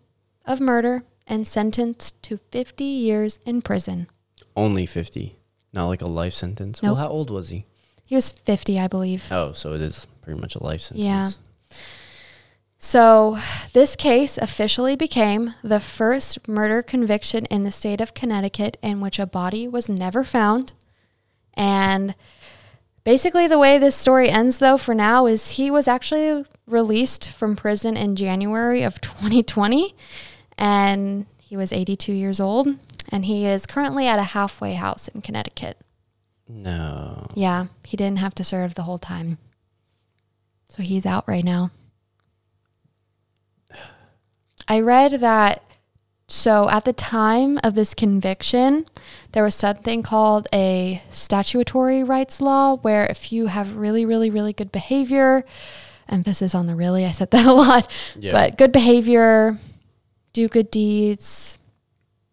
of 0.46 0.62
murder 0.62 1.02
and 1.26 1.48
sentenced 1.48 2.22
to 2.22 2.38
50 2.38 2.84
years 2.84 3.40
in 3.44 3.64
prison. 3.64 4.06
Only 4.56 4.86
50. 4.86 5.36
Not 5.74 5.88
like 5.88 6.04
a 6.04 6.08
life 6.08 6.36
sentence. 6.36 6.84
Nope. 6.84 6.92
Well, 6.92 6.96
how 7.04 7.08
old 7.08 7.32
was 7.32 7.50
he? 7.50 7.66
He 8.06 8.14
was 8.14 8.30
50, 8.30 8.80
I 8.80 8.88
believe. 8.88 9.28
Oh, 9.32 9.54
so 9.54 9.74
it 9.74 9.82
is 9.82 10.06
pretty 10.22 10.40
much 10.40 10.54
a 10.54 10.64
life 10.64 10.82
sentence. 10.82 11.04
Yeah. 11.04 11.32
So, 12.78 13.40
this 13.74 13.96
case 13.96 14.38
officially 14.38 14.96
became 14.96 15.56
the 15.64 15.80
first 15.80 16.48
murder 16.48 16.84
conviction 16.84 17.48
in 17.48 17.64
the 17.64 17.72
state 17.72 18.00
of 18.00 18.14
Connecticut 18.14 18.78
in 18.84 19.02
which 19.02 19.18
a 19.18 19.26
body 19.26 19.68
was 19.68 19.90
never 19.90 20.24
found. 20.24 20.74
And 21.54 22.16
basically, 23.04 23.48
the 23.48 23.60
way 23.60 23.78
this 23.78 23.96
story 23.96 24.30
ends, 24.30 24.60
though, 24.60 24.78
for 24.78 24.94
now, 24.94 25.26
is 25.26 25.52
he 25.52 25.70
was 25.70 25.88
actually 25.88 26.46
released 26.66 27.30
from 27.30 27.56
prison 27.56 27.98
in 27.98 28.16
January 28.16 28.84
of 28.84 29.02
2020. 29.02 29.96
And 30.58 31.26
he 31.40 31.58
was 31.58 31.74
82 31.74 32.14
years 32.14 32.40
old. 32.40 32.68
And 33.10 33.26
he 33.26 33.46
is 33.46 33.66
currently 33.66 34.08
at 34.08 34.20
a 34.20 34.24
halfway 34.24 34.74
house 34.74 35.08
in 35.10 35.22
Connecticut. 35.22 35.78
No. 36.48 37.28
Yeah, 37.36 37.68
he 37.86 37.98
didn't 37.98 38.20
have 38.20 38.36
to 38.36 38.44
serve 38.44 38.76
the 38.76 38.84
whole 38.84 38.98
time. 38.98 39.38
So 40.70 40.84
he's 40.84 41.06
out 41.06 41.28
right 41.28 41.44
now. 41.44 41.72
I 44.68 44.80
read 44.80 45.12
that 45.14 45.64
so 46.32 46.70
at 46.70 46.86
the 46.86 46.94
time 46.94 47.60
of 47.64 47.76
this 47.76 47.94
conviction, 47.94 48.86
there 49.34 49.44
was 49.44 49.54
something 49.56 50.02
called 50.02 50.48
a 50.54 51.02
statutory 51.10 52.04
rights 52.04 52.40
law 52.40 52.78
where 52.78 53.06
if 53.08 53.32
you 53.34 53.48
have 53.48 53.76
really, 53.76 54.06
really, 54.06 54.30
really 54.30 54.54
good 54.54 54.72
behavior, 54.72 55.44
emphasis 56.08 56.56
on 56.56 56.68
the 56.68 56.76
really, 56.76 57.06
I 57.06 57.12
said 57.12 57.32
that 57.32 57.46
a 57.54 57.54
lot, 57.54 57.92
Yeah. 58.18 58.32
but 58.32 58.58
good 58.58 58.72
behavior, 58.72 59.58
do 60.34 60.48
good 60.48 60.72
deeds 60.72 61.58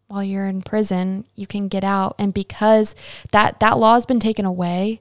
while 0.07 0.23
you're 0.23 0.47
in 0.47 0.63
prison, 0.63 1.25
you 1.35 1.47
can 1.47 1.67
get 1.69 1.83
out. 1.85 2.15
And 2.19 2.33
because 2.33 2.95
that 3.33 3.59
that 3.61 3.79
law 3.79 3.95
has 3.95 4.07
been 4.07 4.21
taken 4.21 4.45
away 4.45 5.01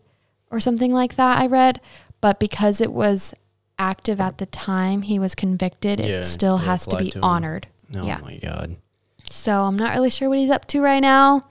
or 0.51 0.59
something 0.59 0.91
like 0.91 1.15
that, 1.17 1.37
I 1.39 1.45
read, 1.47 1.79
but 2.19 2.39
because 2.39 2.81
it 2.81 2.91
was 2.91 3.33
active 3.79 4.19
at 4.19 4.39
the 4.39 4.47
time 4.47 5.03
he 5.03 5.19
was 5.19 5.35
convicted, 5.35 5.99
Yeah, 5.99 6.05
it 6.07 6.25
still 6.25 6.57
has 6.57 6.87
to 6.87 6.97
be 6.97 7.11
to 7.11 7.19
honored. 7.21 7.67
oh 7.95 8.05
yeah. 8.05 8.17
my 8.21 8.37
God. 8.37 8.75
So 9.29 9.63
I'm 9.63 9.75
not 9.77 9.93
really 9.93 10.09
sure 10.09 10.29
what 10.29 10.39
he's 10.39 10.51
up 10.51 10.65
to 10.67 10.81
right 10.81 10.99
now 11.01 11.47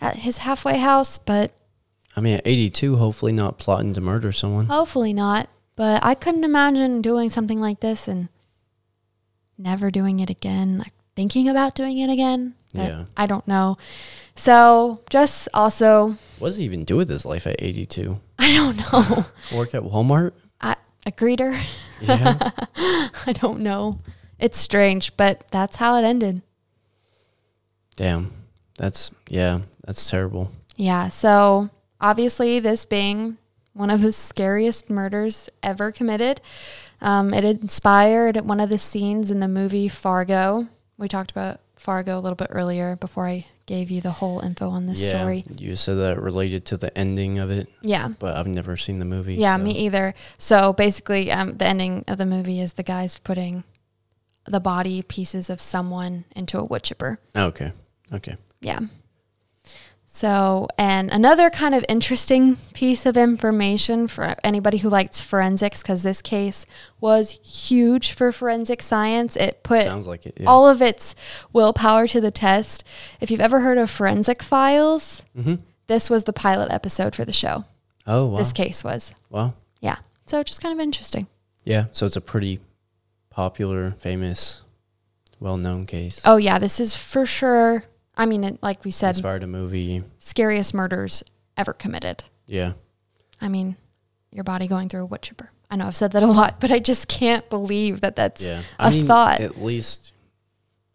at 0.00 0.16
his 0.16 0.38
halfway 0.38 0.78
house, 0.78 1.18
but 1.18 1.52
I 2.16 2.20
mean, 2.20 2.34
at 2.36 2.46
82, 2.46 2.96
hopefully 2.96 3.32
not 3.32 3.58
plotting 3.58 3.92
to 3.94 4.00
murder 4.00 4.32
someone. 4.32 4.66
hopefully 4.66 5.12
not. 5.12 5.48
But 5.76 6.04
I 6.04 6.14
couldn't 6.14 6.42
imagine 6.42 7.00
doing 7.02 7.30
something 7.30 7.60
like 7.60 7.78
this 7.80 8.08
and 8.08 8.28
never 9.56 9.90
doing 9.90 10.18
it 10.20 10.28
again, 10.30 10.78
like 10.78 10.92
thinking 11.14 11.48
about 11.48 11.74
doing 11.76 11.98
it 11.98 12.10
again. 12.10 12.54
But 12.74 12.88
Yeah. 12.88 13.04
I 13.16 13.26
don't 13.26 13.46
know. 13.46 13.78
So 14.34 15.02
just 15.10 15.48
also, 15.54 16.16
What 16.38 16.48
does 16.48 16.56
he 16.56 16.64
even 16.64 16.84
do 16.84 16.96
with 16.96 17.08
his 17.08 17.24
life 17.24 17.46
at 17.46 17.56
82? 17.60 18.18
I 18.38 18.52
don't 18.54 18.76
know. 18.76 19.26
Work 19.56 19.74
at 19.74 19.82
Walmart? 19.82 20.32
I, 20.60 20.74
a 21.06 21.12
greeter? 21.12 21.56
Yeah. 22.00 22.36
I 23.26 23.32
don't 23.34 23.60
know. 23.60 24.00
It's 24.40 24.58
strange, 24.58 25.16
but 25.16 25.44
that's 25.52 25.76
how 25.76 25.96
it 25.96 26.04
ended. 26.04 26.42
Damn. 27.98 28.30
That's, 28.76 29.10
yeah, 29.28 29.60
that's 29.84 30.08
terrible. 30.08 30.52
Yeah. 30.76 31.08
So 31.08 31.68
obviously, 32.00 32.60
this 32.60 32.84
being 32.84 33.38
one 33.72 33.90
of 33.90 34.00
the 34.02 34.12
scariest 34.12 34.88
murders 34.88 35.50
ever 35.64 35.90
committed, 35.90 36.40
um, 37.00 37.34
it 37.34 37.44
inspired 37.44 38.36
one 38.42 38.60
of 38.60 38.70
the 38.70 38.78
scenes 38.78 39.32
in 39.32 39.40
the 39.40 39.48
movie 39.48 39.88
Fargo. 39.88 40.68
We 40.96 41.08
talked 41.08 41.32
about 41.32 41.58
Fargo 41.74 42.16
a 42.16 42.20
little 42.20 42.36
bit 42.36 42.48
earlier 42.50 42.94
before 42.94 43.26
I 43.26 43.46
gave 43.66 43.90
you 43.90 44.00
the 44.00 44.12
whole 44.12 44.38
info 44.40 44.70
on 44.70 44.86
this 44.86 45.00
yeah. 45.00 45.18
story. 45.18 45.44
You 45.56 45.74
said 45.74 45.94
that 45.94 46.22
related 46.22 46.64
to 46.66 46.76
the 46.76 46.96
ending 46.96 47.40
of 47.40 47.50
it, 47.50 47.68
Yeah. 47.82 48.08
but 48.20 48.36
I've 48.36 48.46
never 48.46 48.76
seen 48.76 49.00
the 49.00 49.04
movie. 49.04 49.34
Yeah, 49.34 49.56
so- 49.56 49.62
me 49.64 49.72
either. 49.72 50.14
So 50.38 50.72
basically, 50.72 51.32
um, 51.32 51.56
the 51.56 51.66
ending 51.66 52.04
of 52.06 52.18
the 52.18 52.26
movie 52.26 52.60
is 52.60 52.74
the 52.74 52.84
guys 52.84 53.18
putting 53.18 53.64
the 54.46 54.60
body 54.60 55.02
pieces 55.02 55.50
of 55.50 55.60
someone 55.60 56.24
into 56.36 56.58
a 56.58 56.64
wood 56.64 56.84
chipper. 56.84 57.18
Okay. 57.36 57.72
Okay. 58.12 58.36
Yeah. 58.60 58.80
So, 60.06 60.66
and 60.76 61.10
another 61.12 61.48
kind 61.48 61.74
of 61.76 61.84
interesting 61.88 62.56
piece 62.72 63.06
of 63.06 63.16
information 63.16 64.08
for 64.08 64.34
anybody 64.42 64.78
who 64.78 64.88
likes 64.88 65.20
forensics, 65.20 65.80
because 65.82 66.02
this 66.02 66.20
case 66.22 66.66
was 67.00 67.38
huge 67.44 68.12
for 68.12 68.32
forensic 68.32 68.82
science. 68.82 69.36
It 69.36 69.62
put 69.62 69.84
Sounds 69.84 70.08
like 70.08 70.26
it. 70.26 70.38
Yeah. 70.40 70.48
all 70.48 70.66
of 70.66 70.82
its 70.82 71.14
willpower 71.52 72.08
to 72.08 72.20
the 72.20 72.32
test. 72.32 72.82
If 73.20 73.30
you've 73.30 73.40
ever 73.40 73.60
heard 73.60 73.78
of 73.78 73.90
Forensic 73.90 74.42
Files, 74.42 75.22
hmm 75.36 75.56
this 75.86 76.10
was 76.10 76.24
the 76.24 76.34
pilot 76.34 76.70
episode 76.70 77.14
for 77.14 77.24
the 77.24 77.32
show. 77.32 77.64
Oh, 78.06 78.26
wow. 78.26 78.36
This 78.38 78.52
case 78.52 78.84
was. 78.84 79.14
wow. 79.30 79.54
Yeah. 79.80 79.96
So, 80.26 80.42
just 80.42 80.60
kind 80.60 80.74
of 80.78 80.82
interesting. 80.82 81.28
Yeah. 81.64 81.86
So 81.92 82.04
it's 82.04 82.16
a 82.16 82.20
pretty 82.20 82.60
popular, 83.30 83.92
famous, 83.92 84.60
well-known 85.40 85.86
case. 85.86 86.20
Oh 86.24 86.36
yeah, 86.36 86.58
this 86.58 86.78
is 86.80 86.94
for 86.96 87.24
sure. 87.24 87.84
I 88.18 88.26
mean, 88.26 88.44
it, 88.44 88.58
like 88.62 88.84
we 88.84 88.90
said, 88.90 89.10
Inspired 89.10 89.42
a 89.44 89.46
movie. 89.46 90.02
scariest 90.18 90.74
murders 90.74 91.22
ever 91.56 91.72
committed. 91.72 92.24
Yeah. 92.46 92.72
I 93.40 93.48
mean, 93.48 93.76
your 94.32 94.44
body 94.44 94.66
going 94.66 94.88
through 94.88 95.02
a 95.02 95.06
wood 95.06 95.22
chipper. 95.22 95.50
I 95.70 95.76
know 95.76 95.86
I've 95.86 95.96
said 95.96 96.12
that 96.12 96.22
a 96.22 96.26
lot, 96.26 96.60
but 96.60 96.70
I 96.72 96.78
just 96.80 97.08
can't 97.08 97.48
believe 97.48 98.00
that 98.00 98.16
that's 98.16 98.42
Yeah. 98.42 98.62
a 98.78 98.90
thought. 98.90 99.40
At 99.40 99.62
least 99.62 100.12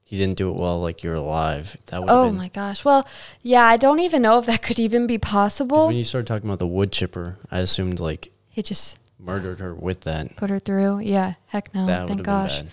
he 0.04 0.18
didn't 0.18 0.36
do 0.36 0.50
it 0.50 0.56
while 0.56 0.82
like 0.82 1.02
you're 1.04 1.14
alive. 1.16 1.78
That 1.88 2.02
would 2.02 2.10
Oh 2.10 2.28
been, 2.28 2.38
my 2.38 2.50
gosh. 2.50 2.84
Well, 2.84 3.08
yeah, 3.42 3.64
I 3.66 3.78
don't 3.78 4.00
even 4.02 4.22
know 4.22 4.40
if 4.40 4.46
that 4.48 4.62
could 4.62 4.80
even 4.80 5.08
be 5.08 5.18
possible. 5.18 5.88
when 5.88 5.96
you 5.96 6.04
started 6.04 6.28
talking 6.28 6.50
about 6.50 6.60
the 6.60 6.68
wood 6.68 6.92
chipper, 6.92 7.38
I 7.50 7.60
assumed 7.60 8.00
like 8.00 8.32
he 8.50 8.62
just 8.62 9.00
murdered 9.18 9.60
her 9.62 9.74
with 9.74 10.02
that. 10.02 10.36
put 10.36 10.50
her 10.50 10.60
through. 10.60 11.00
Yeah, 11.00 11.36
heck 11.48 11.74
no. 11.74 11.86
that 11.86 12.08
Thank 12.08 12.24
gosh. 12.24 12.64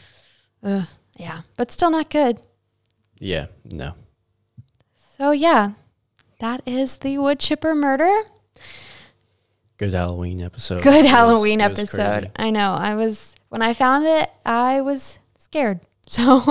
Ugh, 0.65 0.87
yeah, 1.17 1.43
but 1.57 1.71
still 1.71 1.91
not 1.91 2.11
good. 2.11 2.41
Yeah. 3.19 3.47
No. 3.65 3.93
So 5.21 5.33
yeah, 5.33 5.73
that 6.39 6.63
is 6.65 6.97
the 6.97 7.19
wood 7.19 7.39
chipper 7.39 7.75
murder. 7.75 8.11
Good 9.77 9.93
Halloween 9.93 10.41
episode. 10.41 10.83
Good 10.83 11.03
was- 11.03 11.11
Halloween 11.13 11.61
episode. 11.61 12.31
I 12.37 12.49
know. 12.49 12.73
I 12.73 12.95
was 12.95 13.35
when 13.51 13.61
I 13.61 13.75
found 13.75 14.07
it, 14.07 14.31
I 14.47 14.81
was 14.81 15.19
scared. 15.39 15.81
So 16.11 16.43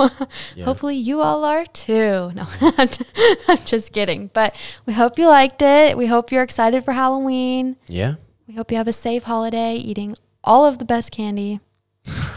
Yeah. 0.54 0.64
hopefully 0.64 0.96
you 0.96 1.20
all 1.20 1.44
are 1.44 1.66
too. 1.66 2.30
No, 2.34 2.46
I'm 2.78 2.88
t- 2.88 3.04
I'm 3.46 3.58
just 3.66 3.92
kidding. 3.92 4.30
But 4.32 4.56
we 4.86 4.94
hope 4.94 5.18
you 5.18 5.26
liked 5.28 5.60
it. 5.60 5.98
We 5.98 6.06
hope 6.06 6.32
you're 6.32 6.42
excited 6.44 6.82
for 6.82 6.92
Halloween. 6.92 7.76
Yeah. 7.86 8.14
We 8.46 8.54
hope 8.54 8.70
you 8.70 8.78
have 8.78 8.88
a 8.88 8.92
safe 8.94 9.24
holiday 9.24 9.74
eating 9.74 10.16
all 10.44 10.64
of 10.64 10.78
the 10.78 10.86
best 10.86 11.10
candy. 11.12 11.60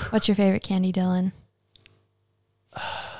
What's 0.09 0.27
your 0.27 0.36
favorite 0.36 0.63
candy, 0.63 0.91
Dylan? 0.91 1.31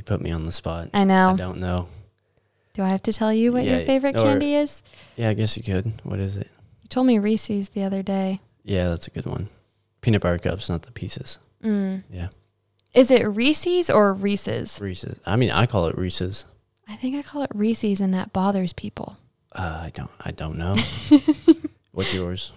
You 0.00 0.04
put 0.04 0.22
me 0.22 0.30
on 0.30 0.46
the 0.46 0.52
spot. 0.52 0.88
I 0.94 1.04
know. 1.04 1.32
I 1.32 1.36
don't 1.36 1.60
know. 1.60 1.86
Do 2.72 2.82
I 2.82 2.88
have 2.88 3.02
to 3.02 3.12
tell 3.12 3.34
you 3.34 3.52
what 3.52 3.66
your 3.66 3.80
favorite 3.80 4.16
or- 4.16 4.22
candy 4.22 4.54
is? 4.54 4.82
Yeah, 5.14 5.28
I 5.28 5.34
guess 5.34 5.58
you 5.58 5.62
could. 5.62 5.92
What 6.04 6.18
is 6.18 6.38
it? 6.38 6.48
You 6.80 6.88
told 6.88 7.06
me 7.06 7.18
Reese's 7.18 7.68
the 7.68 7.82
other 7.82 8.02
day. 8.02 8.40
Yeah, 8.64 8.88
that's 8.88 9.08
a 9.08 9.10
good 9.10 9.26
one. 9.26 9.50
Peanut 10.00 10.22
butter 10.22 10.38
cups, 10.38 10.70
not 10.70 10.84
the 10.84 10.90
pieces. 10.90 11.38
Mm. 11.62 12.04
Yeah. 12.10 12.28
Is 12.94 13.10
it 13.10 13.24
Reese's 13.24 13.90
or 13.90 14.14
Reese's? 14.14 14.80
Reese's. 14.80 15.20
I 15.26 15.36
mean, 15.36 15.50
I 15.50 15.66
call 15.66 15.84
it 15.84 15.98
Reese's. 15.98 16.46
I 16.88 16.96
think 16.96 17.14
I 17.14 17.20
call 17.20 17.42
it 17.42 17.50
Reese's, 17.54 18.00
and 18.00 18.14
that 18.14 18.32
bothers 18.32 18.72
people. 18.72 19.18
Uh, 19.52 19.82
I 19.84 19.92
don't. 19.94 20.10
I 20.18 20.30
don't 20.30 20.56
know. 20.56 20.76
What's 21.92 22.14
yours? 22.14 22.52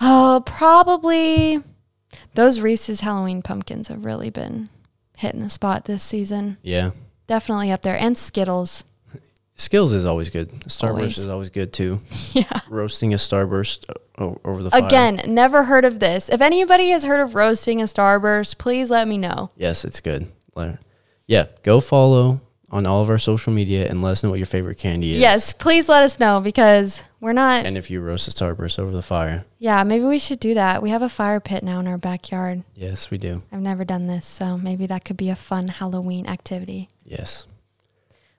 Oh, 0.00 0.40
probably 0.46 1.64
those 2.34 2.60
Reese's 2.60 3.00
Halloween 3.00 3.42
pumpkins 3.42 3.88
have 3.88 4.04
really 4.04 4.30
been 4.30 4.68
hitting 5.16 5.40
the 5.40 5.50
spot 5.50 5.84
this 5.86 6.02
season. 6.02 6.58
Yeah. 6.62 6.92
Definitely 7.26 7.72
up 7.72 7.82
there. 7.82 7.98
And 7.98 8.16
Skittles. 8.16 8.84
Skills 9.58 9.92
is 9.92 10.04
always 10.04 10.28
good. 10.30 10.50
Starburst 10.66 10.84
Always. 10.90 11.18
is 11.18 11.26
always 11.28 11.48
good 11.48 11.72
too. 11.72 12.00
Yeah. 12.32 12.60
Roasting 12.68 13.14
a 13.14 13.16
Starburst 13.16 13.86
o- 14.18 14.38
over 14.44 14.62
the 14.62 14.70
fire. 14.70 14.84
Again, 14.84 15.22
never 15.26 15.64
heard 15.64 15.86
of 15.86 15.98
this. 15.98 16.28
If 16.28 16.42
anybody 16.42 16.90
has 16.90 17.04
heard 17.04 17.20
of 17.20 17.34
roasting 17.34 17.80
a 17.80 17.84
Starburst, 17.84 18.58
please 18.58 18.90
let 18.90 19.08
me 19.08 19.16
know. 19.16 19.50
Yes, 19.56 19.84
it's 19.84 20.00
good. 20.00 20.28
Yeah, 21.26 21.46
go 21.62 21.80
follow 21.80 22.40
on 22.70 22.84
all 22.86 23.02
of 23.02 23.08
our 23.08 23.18
social 23.18 23.52
media 23.52 23.88
and 23.88 24.02
let 24.02 24.10
us 24.10 24.22
know 24.22 24.30
what 24.30 24.38
your 24.38 24.46
favorite 24.46 24.78
candy 24.78 25.12
is. 25.12 25.18
Yes, 25.18 25.52
please 25.52 25.88
let 25.88 26.02
us 26.02 26.18
know 26.18 26.40
because 26.40 27.02
we're 27.20 27.32
not. 27.32 27.64
And 27.64 27.78
if 27.78 27.90
you 27.90 28.00
roast 28.00 28.28
a 28.28 28.30
Starburst 28.30 28.78
over 28.78 28.90
the 28.90 29.02
fire. 29.02 29.44
Yeah, 29.58 29.82
maybe 29.84 30.04
we 30.04 30.18
should 30.18 30.40
do 30.40 30.54
that. 30.54 30.82
We 30.82 30.90
have 30.90 31.02
a 31.02 31.08
fire 31.08 31.40
pit 31.40 31.62
now 31.62 31.78
in 31.80 31.86
our 31.86 31.98
backyard. 31.98 32.64
Yes, 32.74 33.10
we 33.10 33.18
do. 33.18 33.42
I've 33.52 33.60
never 33.60 33.84
done 33.84 34.06
this, 34.06 34.26
so 34.26 34.58
maybe 34.58 34.86
that 34.86 35.04
could 35.04 35.16
be 35.16 35.30
a 35.30 35.36
fun 35.36 35.68
Halloween 35.68 36.26
activity. 36.26 36.88
Yes. 37.04 37.46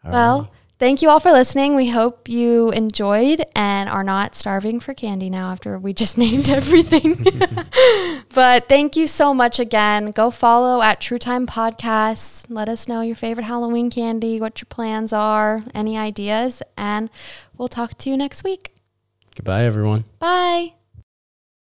Well, 0.04 0.44
Alrighty. 0.44 0.50
Thank 0.80 1.02
you 1.02 1.10
all 1.10 1.20
for 1.20 1.32
listening. 1.32 1.76
We 1.76 1.90
hope 1.90 2.30
you 2.30 2.70
enjoyed 2.72 3.44
and 3.56 3.90
are 3.90 4.04
not 4.04 4.36
starving 4.36 4.80
for 4.80 4.94
candy 4.94 5.30
now 5.30 5.52
after 5.52 5.78
we 5.78 5.94
just 5.94 6.18
named 6.18 6.50
everything. 6.50 7.26
but 8.34 8.70
thank 8.70 8.96
you 8.96 9.08
so 9.08 9.34
much 9.34 9.60
again. 9.60 10.12
Go 10.12 10.32
follow 10.32 10.82
at 10.82 11.02
True 11.02 11.20
Time 11.20 11.48
Podcasts. 11.48 12.46
Let 12.50 12.70
us 12.70 12.88
know 12.88 13.02
your 13.02 13.16
favorite 13.16 13.46
Halloween 13.46 13.90
candy, 13.90 14.40
what 14.40 14.60
your 14.62 14.68
plans 14.70 15.14
are, 15.14 15.64
any 15.74 15.98
ideas, 15.98 16.62
and 16.78 17.10
we'll 17.58 17.68
talk 17.68 17.98
to 18.00 18.10
you 18.10 18.18
next 18.18 18.44
week. 18.44 18.74
goodbye, 19.36 19.64
everyone. 19.64 20.04
Bye. 20.20 20.77